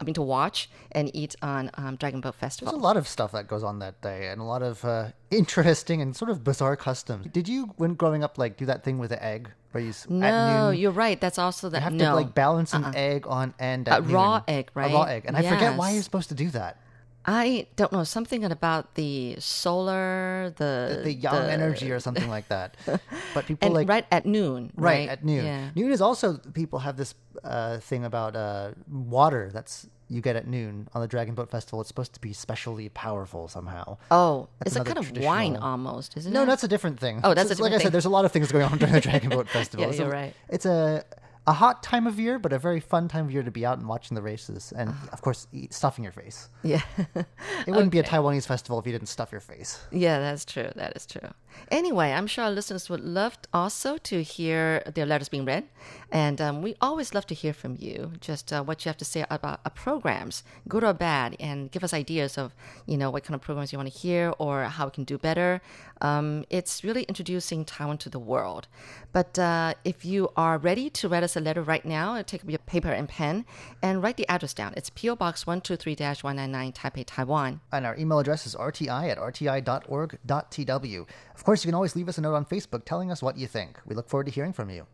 [0.00, 2.72] I mean, to watch and eat on um, Dragon Boat Festival.
[2.72, 5.08] There's a lot of stuff that goes on that day, and a lot of uh,
[5.30, 7.26] interesting and sort of bizarre customs.
[7.32, 10.70] Did you, when growing up, like do that thing with the egg, where you No,
[10.70, 11.20] noon you're right.
[11.20, 12.10] That's also the you have no.
[12.10, 12.92] to like balance an Uh-uh.
[12.94, 14.42] egg on end A at raw noon.
[14.48, 16.78] egg, A raw egg, and I forget why you're supposed to do that.
[17.26, 22.48] I don't know something about the solar, the The, the yang energy or something like
[22.48, 22.76] that.
[23.34, 25.44] But people and like right at noon, right, right, at noon.
[25.44, 25.70] Yeah.
[25.74, 30.46] Noon is also people have this uh, thing about uh, water that's you get at
[30.46, 31.80] noon on the Dragon Boat Festival.
[31.80, 33.96] It's supposed to be specially powerful somehow.
[34.10, 36.44] Oh, That's it's a kind of wine almost, isn't No, it?
[36.44, 37.20] No, that's a different thing.
[37.24, 37.90] Oh, that's a It's- like I said.
[37.92, 39.82] There's a lot of things going on during the Dragon Boat Festival.
[39.82, 40.34] Yeah, It's a- you're right.
[40.50, 41.04] It's a
[41.46, 43.78] a hot time of year, but a very fun time of year to be out
[43.78, 45.06] and watching the races, and Uh-huh.
[45.12, 46.48] of course, stuffing your face.
[46.62, 46.80] Yeah.
[47.14, 49.78] It wouldn't be a Taiwanese festival if you didn't stuff your face.
[49.90, 50.70] Yeah, that's true.
[50.76, 51.28] That is true.
[51.70, 55.64] Anyway, I'm sure our listeners would love also to hear their letters being read.
[56.10, 59.04] And um, we always love to hear from you, just uh, what you have to
[59.04, 62.54] say about our programs, good or bad, and give us ideas of,
[62.86, 65.18] you know, what kind of programs you want to hear or how we can do
[65.18, 65.60] better.
[66.00, 68.68] Um, it's really introducing Taiwan to the world.
[69.12, 72.50] But uh, if you are ready to write us a letter right now, take up
[72.50, 73.44] your paper and pen
[73.82, 74.74] and write the address down.
[74.76, 75.16] It's P.O.
[75.16, 77.60] Box 123-199 Taipei, Taiwan.
[77.72, 81.06] And our email address is rti at rti.org.tw.
[81.34, 83.46] Of course, you can always leave us a note on Facebook telling us what you
[83.46, 83.78] think.
[83.86, 84.86] We look forward to hearing from you.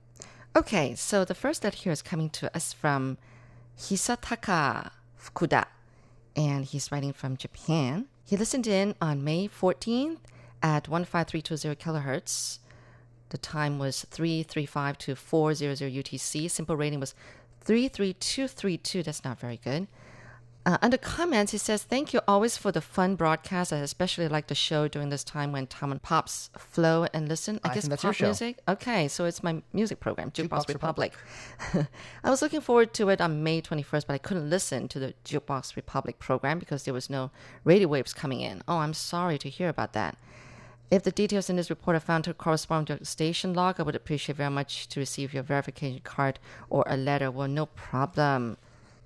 [0.57, 3.19] Okay, so the first letter here is coming to us from
[3.79, 5.67] Hisataka Fukuda,
[6.35, 8.07] and he's writing from Japan.
[8.25, 10.19] He listened in on May 14th
[10.63, 12.59] at 15320 kilohertz.
[13.31, 16.47] The time was 335 to 400 UTC.
[16.47, 17.15] SINPO rating was
[17.61, 19.05] 33232.
[19.05, 19.87] That's not very good.
[20.67, 23.73] Uh, under comments, he says, Thank you always for the fun broadcast.
[23.73, 27.61] I especially like the show during this time when Tom and Pops flow and listen.
[27.65, 28.59] I, I guess that's pop music.
[28.69, 31.15] Okay, so it's my music program, Jukebox, Jukebox Republic.
[32.25, 35.15] I was looking forward to it on May 21st, but I couldn't listen to the
[35.25, 37.31] Jukebox Republic program because there was no
[37.65, 38.63] radio waves coming in.
[38.69, 40.19] Oh, I'm sorry to hear about that.
[40.91, 43.85] If the details in this report are found to correspond to your station log, I
[43.85, 46.39] would appreciate very much to receive your verification card
[46.69, 47.31] or a letter.
[47.31, 48.59] Well, no problem.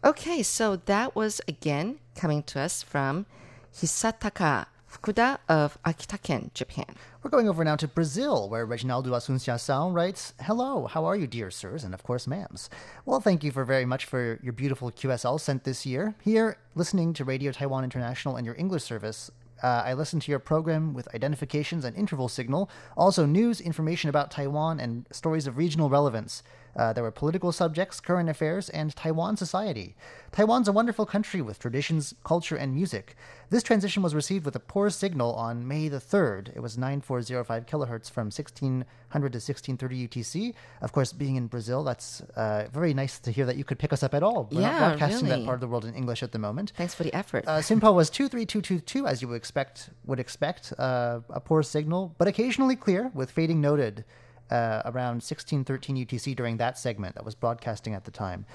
[0.05, 3.25] Okay, so that was again coming to us from
[3.73, 6.85] Hisataka Fukuda of Akita-ken, Japan.
[7.23, 11.51] We're going over now to Brazil, where Reginaldo Asunciação writes, Hello, how are you, dear
[11.51, 12.69] sirs, and of course, ma'ams?
[13.07, 16.15] Well, thank you for very much for your beautiful QSL sent this year.
[16.23, 19.31] Here, listening to Radio Taiwan International and your English service,
[19.63, 24.31] uh, I listened to your program with identifications and interval signal, also news, information about
[24.31, 26.43] Taiwan, and stories of regional relevance.
[26.77, 29.95] Uh, there were political subjects, current affairs, and Taiwan society.
[30.33, 33.15] Taiwan's a wonderful country with traditions, culture, and music.
[33.51, 36.49] This transition was received with a poor signal on May the 3rd.
[36.57, 38.85] It was 9405 kilohertz from 1600
[39.33, 40.55] to 1630 UTC.
[40.81, 43.93] Of course, being in Brazil, that's uh, very nice to hear that you could pick
[43.93, 44.49] us up at all.
[44.51, 45.41] We're Yeah, not broadcasting really.
[45.43, 46.73] that part of the world in English at the moment.
[46.77, 47.45] Thanks for the effort.
[47.47, 52.27] Uh, SINPO was 23222, as you would expect, would expect uh, a poor signal, but
[52.27, 54.05] occasionally clear, with fading noted
[54.51, 58.47] uh, around 1613 UTC during that segment that was broadcasting at the time.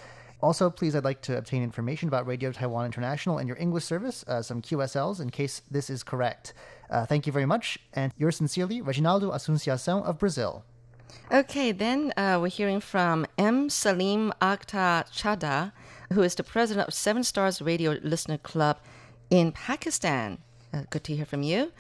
[0.42, 4.24] Also, please, I'd like to obtain information about Radio Taiwan International and your English service,
[4.28, 6.54] uh, some QSLs, in case this is correct.
[6.90, 10.64] Uh, thank you very much, and yours sincerely, Reginaldo Asunciação of Brazil.
[11.32, 13.70] Okay, then uh, we're hearing from M.
[13.70, 15.74] Salim Akhtar Chada,
[16.14, 18.80] who is the president of Seven Stars Radio Listener Club
[19.30, 20.38] in Pakistan.
[20.74, 21.72] Uh, good to hear from you.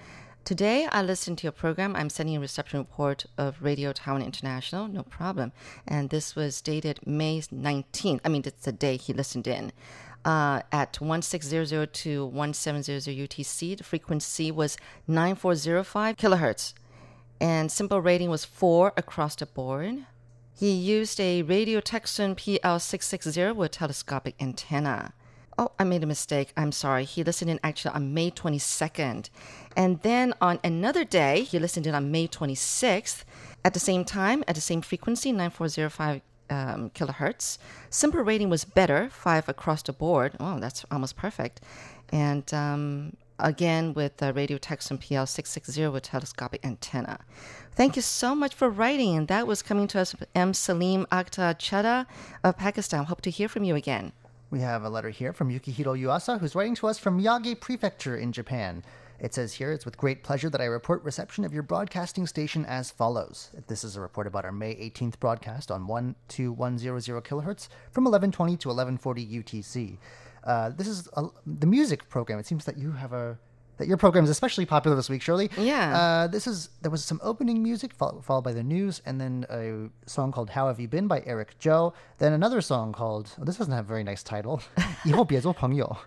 [0.49, 1.95] Today, I listened to your program.
[1.95, 4.87] I'm sending a reception report of Radio Taiwan International.
[4.87, 5.51] No problem.
[5.87, 8.19] And this was dated May 19th.
[8.25, 9.71] I mean, it's the day he listened in.
[10.25, 14.75] Uh, at 1600 to 1700 UTC, the frequency was
[15.07, 16.73] 9405 kilohertz
[17.39, 20.07] and SINPO rating was 4 across the board.
[20.57, 25.13] He used a Radio Tecsun PL660 with telescopic antenna.
[25.59, 26.53] Oh, I made a mistake.
[26.55, 27.03] I'm sorry.
[27.03, 29.29] He listened in actually on May 22nd.
[29.75, 33.25] And then on another day, he listened in on May 26th
[33.65, 37.57] at the same time, at the same frequency, 9405 um, kilohertz.
[37.91, 40.37] SINPO rating was better, 5 across the board.
[40.39, 41.59] Oh, that's almost perfect.
[42.13, 47.19] And um, again with uh, Radio Tecsun PL660 with telescopic antenna.
[47.73, 49.17] Thank you so much for writing.
[49.17, 50.53] And that was coming to us M.
[50.53, 52.05] Salim Akhtar Chada
[52.45, 53.03] of Pakistan.
[53.05, 54.13] Hope to hear from you again.
[54.51, 58.17] We have a letter here from Yukihiro Yuasa, who's writing to us from Yagi Prefecture
[58.17, 58.83] in Japan.
[59.19, 62.65] It says here, it's with great pleasure that I report reception of your broadcasting station
[62.65, 63.51] as follows.
[63.67, 68.69] This is a report about our May 18th broadcast on 12100 kilohertz from 1120 to
[68.69, 69.97] 1140 UTC.
[70.43, 72.39] Uh, this is a, the music program.
[72.39, 73.37] It seems that you have a
[73.79, 75.49] that your program is especially popular this week, Shirley.
[75.57, 75.97] Yeah.
[75.97, 79.45] Uh, this is there was some opening music followed, followed by the news, and then
[79.49, 81.91] a song called "How Have You Been" by Eric Chou.
[82.19, 84.61] Then another song called oh, this doesn't have a very nice title.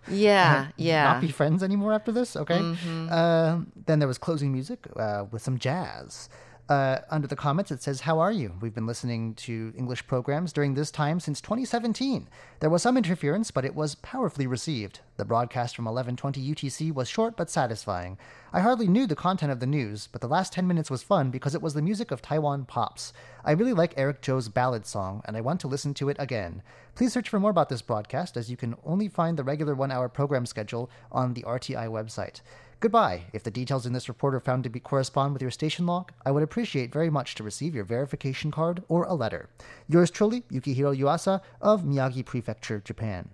[0.09, 1.05] yeah, yeah.
[1.05, 2.37] Not be friends anymore after this.
[2.37, 2.59] Okay.
[2.59, 3.09] Mm-hmm.
[3.11, 6.29] Uh, then there was closing music uh, with some jazz.
[6.69, 8.55] Uh, under the comments, it says, How are you?
[8.61, 12.29] We've been listening to English programs during this time since 2017.
[12.61, 15.01] There was some interference, but it was powerfully received.
[15.17, 18.17] The broadcast from 1120 UTC was short but satisfying.
[18.53, 21.31] I hardly knew the content of the news, but the last 10 minutes was fun
[21.31, 23.13] because it was the music of Taiwan pops.
[23.45, 26.63] I really like Eric Chou's ballad song, and I want to listen to it again.
[26.95, 29.91] Please search for more about this broadcast, as you can only find the regular one
[29.91, 32.41] hour program schedule on the RTI website.
[32.83, 33.27] Goodbye.
[33.33, 36.11] If the details in this report are found to be correspond with your station log,
[36.27, 39.49] I would appreciate very much to receive your verification card or a letter.
[39.89, 43.29] Yours truly, Yukihiro Yuasa of Miyagi Prefecture, Japan.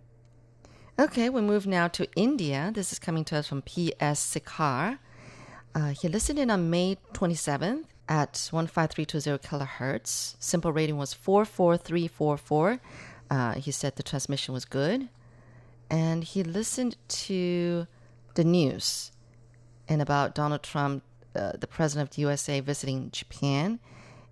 [0.99, 2.71] Okay, we move now to India.
[2.75, 4.35] This is coming to us from P.S.
[4.35, 4.99] Sikhar.
[5.75, 10.37] Uh, he listened in on May 27th at 15320 kilohertz.
[10.39, 12.81] SINPO rating was 44344.
[13.31, 15.09] Uh, he said the transmission was good.
[15.89, 17.87] And he listened to
[18.35, 19.13] the news
[19.89, 21.03] and about Donald Trump,
[21.35, 23.79] uh, the president of the USA, visiting Japan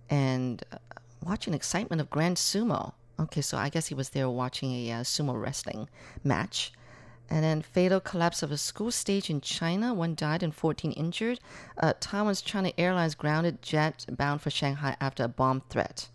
[0.09, 0.77] and uh,
[1.23, 2.93] watching excitement of Grand Sumo.
[3.19, 5.89] Okay, so I guess he was there watching a uh, sumo wrestling
[6.23, 6.71] match.
[7.29, 9.93] And then fatal collapse of a school stage in China.
[9.93, 11.39] One died and 14 injured.
[11.77, 16.09] Uh, Taiwan's China Airlines grounded jet bound for Shanghai after a bomb threat.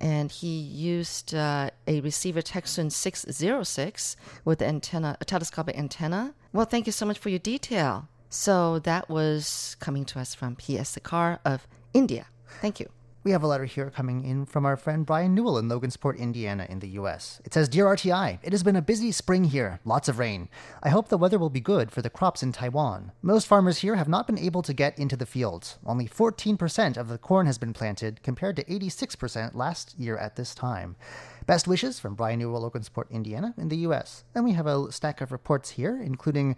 [0.00, 6.34] And he used uh, a receiver Tecsun 606 with antenna, a telescopic antenna.
[6.52, 8.06] Well, thank you so much for your detail.
[8.28, 10.96] So that was coming to us from P.S.
[10.96, 12.26] Sakar of India.
[12.60, 12.90] Thank you.
[13.24, 16.66] We have a letter here coming in from our friend Brian Newell in Logansport, Indiana,
[16.68, 17.42] in the U.S.
[17.44, 20.48] It says Dear RTI, it has been a busy spring here, lots of rain.
[20.82, 23.12] I hope the weather will be good for the crops in Taiwan.
[23.20, 25.78] Most farmers here have not been able to get into the fields.
[25.84, 30.54] Only 14% of the corn has been planted, compared to 86% last year at this
[30.54, 30.96] time.
[31.44, 34.24] Best wishes from Brian Newell, Logansport, Indiana, in the U.S.
[34.34, 36.56] And we have a stack of reports here, including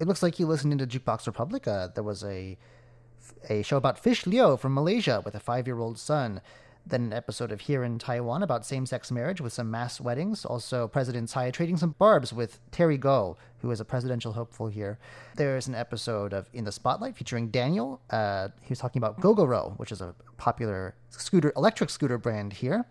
[0.00, 1.66] it looks like you listened into Jukebox Republic.
[1.66, 2.56] Uh, there was a
[3.48, 6.40] a show about Fish Leong from Malaysia with a five year old son.
[6.88, 10.44] Then an episode of Here in Taiwan about same sex marriage with some mass weddings.
[10.44, 14.96] Also, President Tsai trading some barbs with Terry Gou, who is a presidential hopeful here.
[15.34, 18.00] There's an episode of In the Spotlight featuring Daniel.
[18.08, 22.84] Uh, he was talking about Gogoro, which is a popular scooter, electric scooter brand here.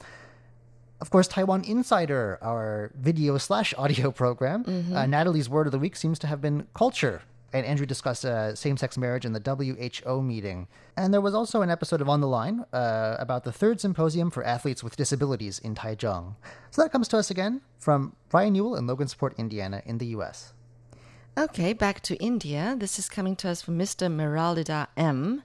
[1.01, 4.63] Of course, Taiwan Insider, our video slash audio program.
[4.93, 7.21] Uh, Natalie's word of the week seems to have been culture
[7.55, 10.67] and Andrew discussed uh, same sex marriage in the WHO meeting.
[10.97, 14.29] And there was also an episode of On the Line uh, about the third symposium
[14.29, 16.35] for athletes with disabilities in Taichung.
[16.71, 20.53] So that comes to us again from Brian Newell in Logansport, Indiana, in the U.S.
[21.37, 22.75] Okay, back to India.
[22.77, 24.11] This is coming to us from Mr.
[24.11, 25.43] Miralida M.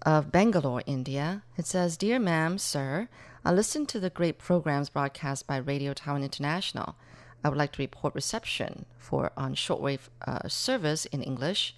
[0.00, 1.42] of Bangalore, India.
[1.58, 3.10] It says Dear ma'am, sir,
[3.48, 6.96] I listened to the great programs broadcast by Radio Taiwan International.
[7.42, 11.74] I would like to report reception for on shortwave uh, service in English.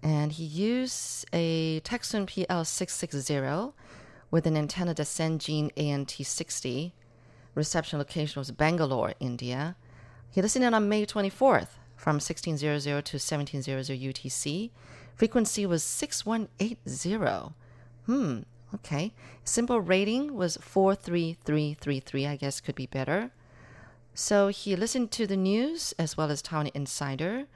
[0.00, 3.72] And he used a Tecsun PL660
[4.30, 6.92] with an antenna Descendgene ANT60.
[7.56, 9.74] Reception location was Bangalore, India.
[10.30, 14.70] He listened in on May 24th from 1600 to 1700 UTC.
[15.16, 17.54] Frequency was 6180.
[18.06, 18.42] Hmm,
[18.74, 19.12] okay.
[19.44, 23.30] SINPO rating was 43333, I guess could be better.
[24.14, 27.46] So he listened to the news as well as Taiwan Insider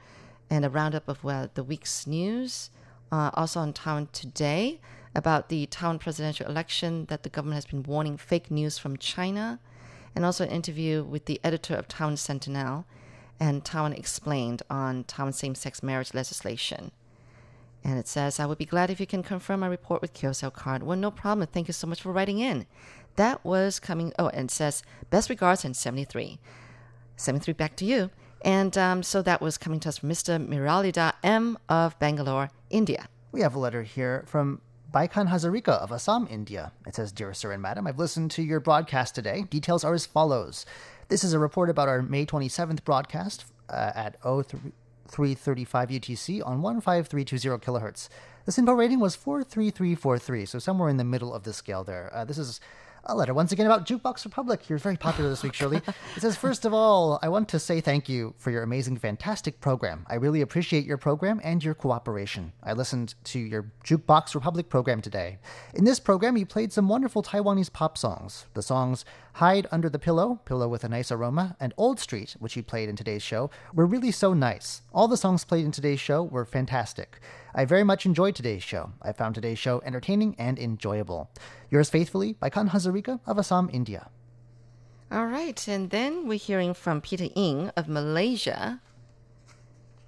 [0.49, 2.69] and a roundup of well, the week's news.
[3.11, 4.81] Uh, also on Taiwan Today
[5.15, 9.59] about the Taiwan presidential election that the government has been warning fake news from China.
[10.15, 12.85] And also an interview with the editor of Taiwan Sentinel
[13.39, 16.91] and Taiwan Explained on Taiwan same sex marriage legislation.
[17.87, 20.51] And it says, I would be glad if you can confirm my report with QSL
[20.51, 20.83] card.
[20.83, 21.47] Well, no problem.
[21.47, 22.65] Thank you so much for writing in.
[23.15, 24.11] That was coming.
[24.19, 26.37] Oh, and says, best regards and 73.
[27.15, 28.09] 73 back to you.
[28.41, 30.37] And um, so that was coming to us from Mr.
[30.45, 31.57] Miralida M.
[31.69, 33.07] of Bangalore, India.
[33.31, 34.59] We have a letter here from
[34.93, 36.73] Baikan Hazarika of Assam, India.
[36.85, 39.43] It says, Dear Sir and Madam, I've listened to your broadcast today.
[39.49, 40.65] Details are as follows.
[41.07, 44.17] This is a report about our May 27th broadcast uh, at
[45.07, 48.09] 0335 UTC on 15320 kilohertz.
[48.45, 52.09] The SINPO rating was 43343, so somewhere in the middle of the scale there.
[52.13, 52.59] Uh, this is
[53.07, 54.67] a letter once again about Jukebox Republic.
[54.69, 55.81] You're very popular this week, Shirley.
[56.15, 59.61] It says, First of all, I want to say thank you for your amazing, fantastic
[59.61, 60.05] program.
[60.09, 62.53] I really appreciate your program and your cooperation.
[62.63, 65.39] I listened to your Jukebox Republic program today.
[65.73, 68.47] In this program, you played some wonderful Taiwanese pop songs.
[68.53, 72.55] The songs Hide Under the Pillow, Pillow with a Nice Aroma, and Old Street, which
[72.55, 74.81] you played in today's show, were really so nice.
[74.91, 77.19] All the songs played in today's show were fantastic.
[77.53, 78.91] I very much enjoyed today's show.
[79.01, 81.29] I found today's show entertaining and enjoyable.
[81.69, 84.09] Yours faithfully, Baikan Hazarika of Assam, India.
[85.11, 88.81] All right, and then we're hearing from Peter Ng of Malaysia.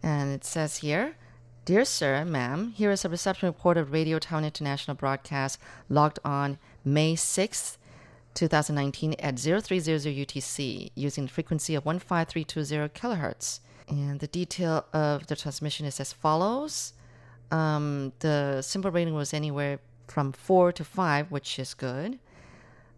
[0.03, 1.15] And it says here
[1.65, 6.57] Dear Sir, Ma'am, here is a reception report of Radio Taiwan International broadcast logged on
[6.83, 7.77] May 6th,
[8.33, 13.59] 2019 at 0300 UTC using the frequency of 15320 kilohertz.
[13.87, 16.93] And the detail of the transmission is as follows.
[17.51, 22.19] Um, the SINPO rating was anywhere from 4 to 5, which is good.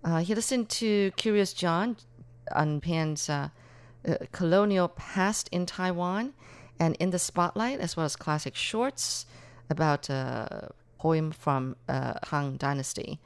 [0.04, 1.98] Uh, he listened to Curious John
[2.54, 3.50] on Pan's uh,
[4.08, 6.34] uh, colonial past in Taiwan
[6.80, 9.26] and in the spotlight, as well as classic shorts
[9.70, 13.20] about a poem from uh, Han Dynasty,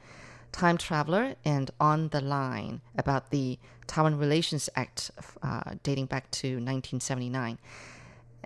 [0.52, 5.10] Time Traveler, and On the Line about the Taiwan Relations Act
[5.42, 7.58] uh, dating back to 1979.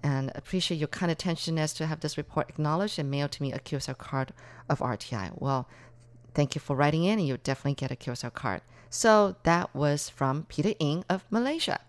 [0.03, 3.53] And appreciate your kind attention as to have this report acknowledged and mailed to me
[3.53, 4.33] a QSL card
[4.69, 5.33] of RTI.
[5.35, 5.69] Well,
[6.35, 8.63] thank you for writing in, and you'll definitely get a QSL card.
[8.89, 11.81] So that was from Peter Ng of Malaysia.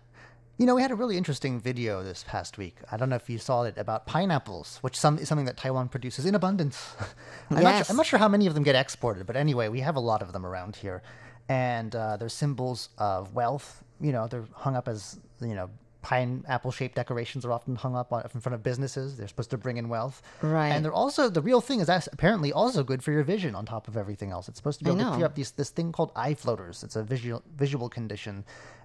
[0.58, 2.76] You know, we had a really interesting video this past week.
[2.90, 5.88] I don't know if you saw it about pineapples, which some, is something that Taiwan
[5.88, 6.94] produces in abundance.
[7.50, 9.80] I'm, not sure, I'm not sure how many of them get exported, but anyway, we
[9.80, 11.02] have a lot of them around here.
[11.48, 13.82] And uh, they're symbols of wealth.
[14.00, 15.70] You know, they're hung up as, you know,
[16.02, 19.16] pineapple shaped decorations are often hung up on, in front of businesses.
[19.16, 20.20] They're supposed to bring in wealth.
[20.42, 20.68] Right.
[20.68, 23.64] And they're also, the real thing is that's apparently also good for your vision on
[23.64, 24.48] top of everything else.
[24.48, 26.82] It's supposed to be able to clear up these, this thing called eye floaters.
[26.82, 28.44] It's a visual, visual condition.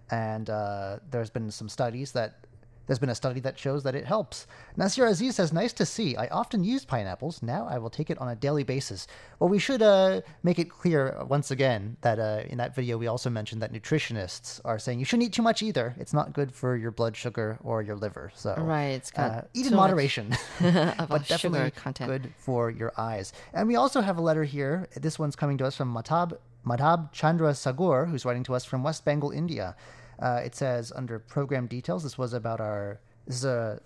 [0.10, 2.46] And uh, there's been some studies that
[2.88, 4.48] There's been a study that shows that it helps.
[4.76, 6.16] Nasir Aziz says, Nice to see.
[6.16, 7.44] I often use pineapples.
[7.44, 9.08] Now I will take it on a daily basis.
[9.40, 13.08] Well, we should uh, make it clear once again that uh, in that video we
[13.08, 15.96] also mentioned that nutritionists are saying you shouldn't eat too much either.
[16.00, 18.32] It's not good for your blood sugar or your liver.
[18.34, 22.10] So Right, it's uh, eat in moderation, but definitely content.
[22.10, 23.34] good for your eyes.
[23.54, 24.88] And we also have a letter here.
[24.96, 28.84] This one's coming to us from Matab Madhab Chandra Sagur, who's writing to us from
[28.84, 29.76] West Bengal, India.
[30.20, 33.80] Uh, it says under program details, this was about our this is a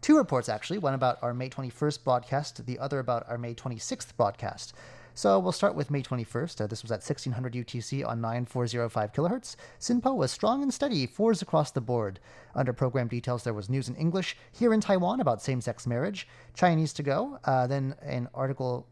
[0.00, 4.16] two reports actually, one about our May 21st broadcast, the other about our May 26th
[4.16, 4.74] broadcast.
[5.16, 6.60] So we'll start with May 21st.
[6.60, 9.54] Uh, this was at 1600 UTC on 9405 kilohertz.
[9.78, 12.18] SINPO was strong and steady, fours across the board.
[12.52, 16.26] Under program details, there was news in English here in Taiwan about same sex marriage,
[16.52, 18.88] Chinese to go, uh, then an article,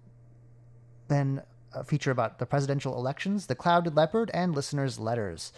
[1.09, 1.43] then
[1.75, 5.53] a feature about the presidential elections, the clouded leopard, and listeners' letters.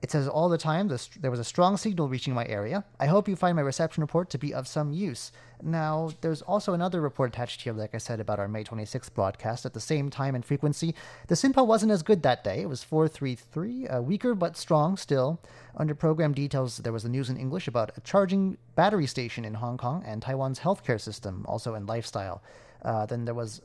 [0.00, 0.88] It says all the time
[1.20, 2.84] there was a strong signal reaching my area.
[3.00, 5.32] I hope you find my reception report to be of some use.
[5.60, 9.66] Now, there's also another report attached here, like I said, about our May 26th broadcast
[9.66, 10.94] at the same time and frequency.
[11.26, 12.60] The SINPO wasn't as good that day.
[12.60, 15.40] It was 433, uh, weaker but strong still.
[15.76, 19.54] Under program details, there was the news in English about a charging battery station in
[19.54, 22.40] Hong Kong and Taiwan's healthcare system, also in lifestyle.
[22.82, 23.62] Uh, then there was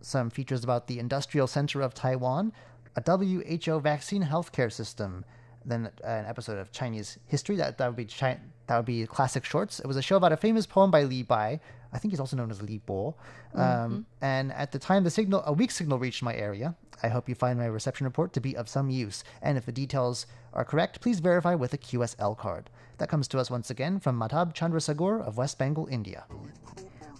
[0.00, 2.52] some features about the industrial center of Taiwan,
[2.94, 5.24] a WHO vaccine healthcare system,
[5.66, 7.56] then an episode of Chinese history.
[7.56, 9.80] That that would be Chi- that would be classic shorts.
[9.80, 11.60] It was a show about a famous poem by Li Bai.
[11.92, 13.14] I think he's also known as Li Bo.
[13.54, 16.74] Um, And at the time, the signal a weak signal reached my area.
[17.02, 19.22] I hope you find my reception report to be of some use.
[19.42, 22.70] And if the details are correct, please verify with a QSL card.
[22.98, 26.24] That comes to us once again from Matab Chandrasekhar of West Bengal, India.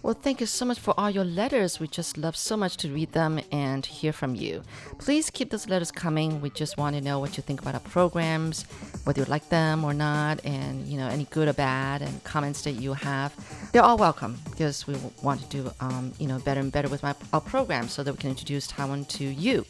[0.07, 1.81] Well, thank you so much for all your letters.
[1.81, 4.63] We just love so much to read them and hear from you.
[4.99, 6.39] Please keep those letters coming.
[6.39, 8.63] We just want to know what you think about our programs,
[9.03, 12.61] whether you like them or not, and you know any good or bad, and comments
[12.61, 13.35] that you have.
[13.73, 17.03] They're all welcome because we want to do um, you know better and better with
[17.03, 19.65] my, our program so that we can introduce Taiwan to you.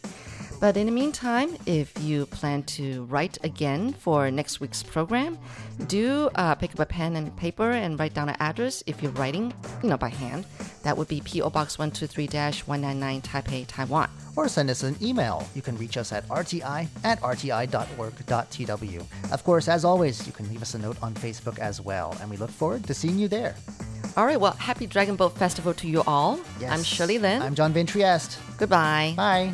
[0.59, 5.37] But in the meantime, if you plan to write again for next week's program,
[5.85, 9.11] do uh, pick up a pen and paper and write down an address if you're
[9.11, 9.53] writing,
[9.83, 10.47] you know, by hand.
[10.81, 14.09] That would be PO Box 123-199 Taipei, Taiwan.
[14.35, 15.47] or send us an email.
[15.53, 19.05] You can reach us at rti at rti.org.tw.
[19.31, 22.31] Of course, as always, you can leave us a note on Facebook as well, and
[22.31, 23.53] we look forward to seeing you there.
[24.15, 26.39] All right, well, happy Dragon Boat Festival to you all.
[26.59, 26.71] Yes.
[26.71, 27.43] I'm Shirley Lin.
[27.43, 28.39] I'm John Van Trieste.
[28.57, 29.13] Goodbye.
[29.15, 29.53] Bye.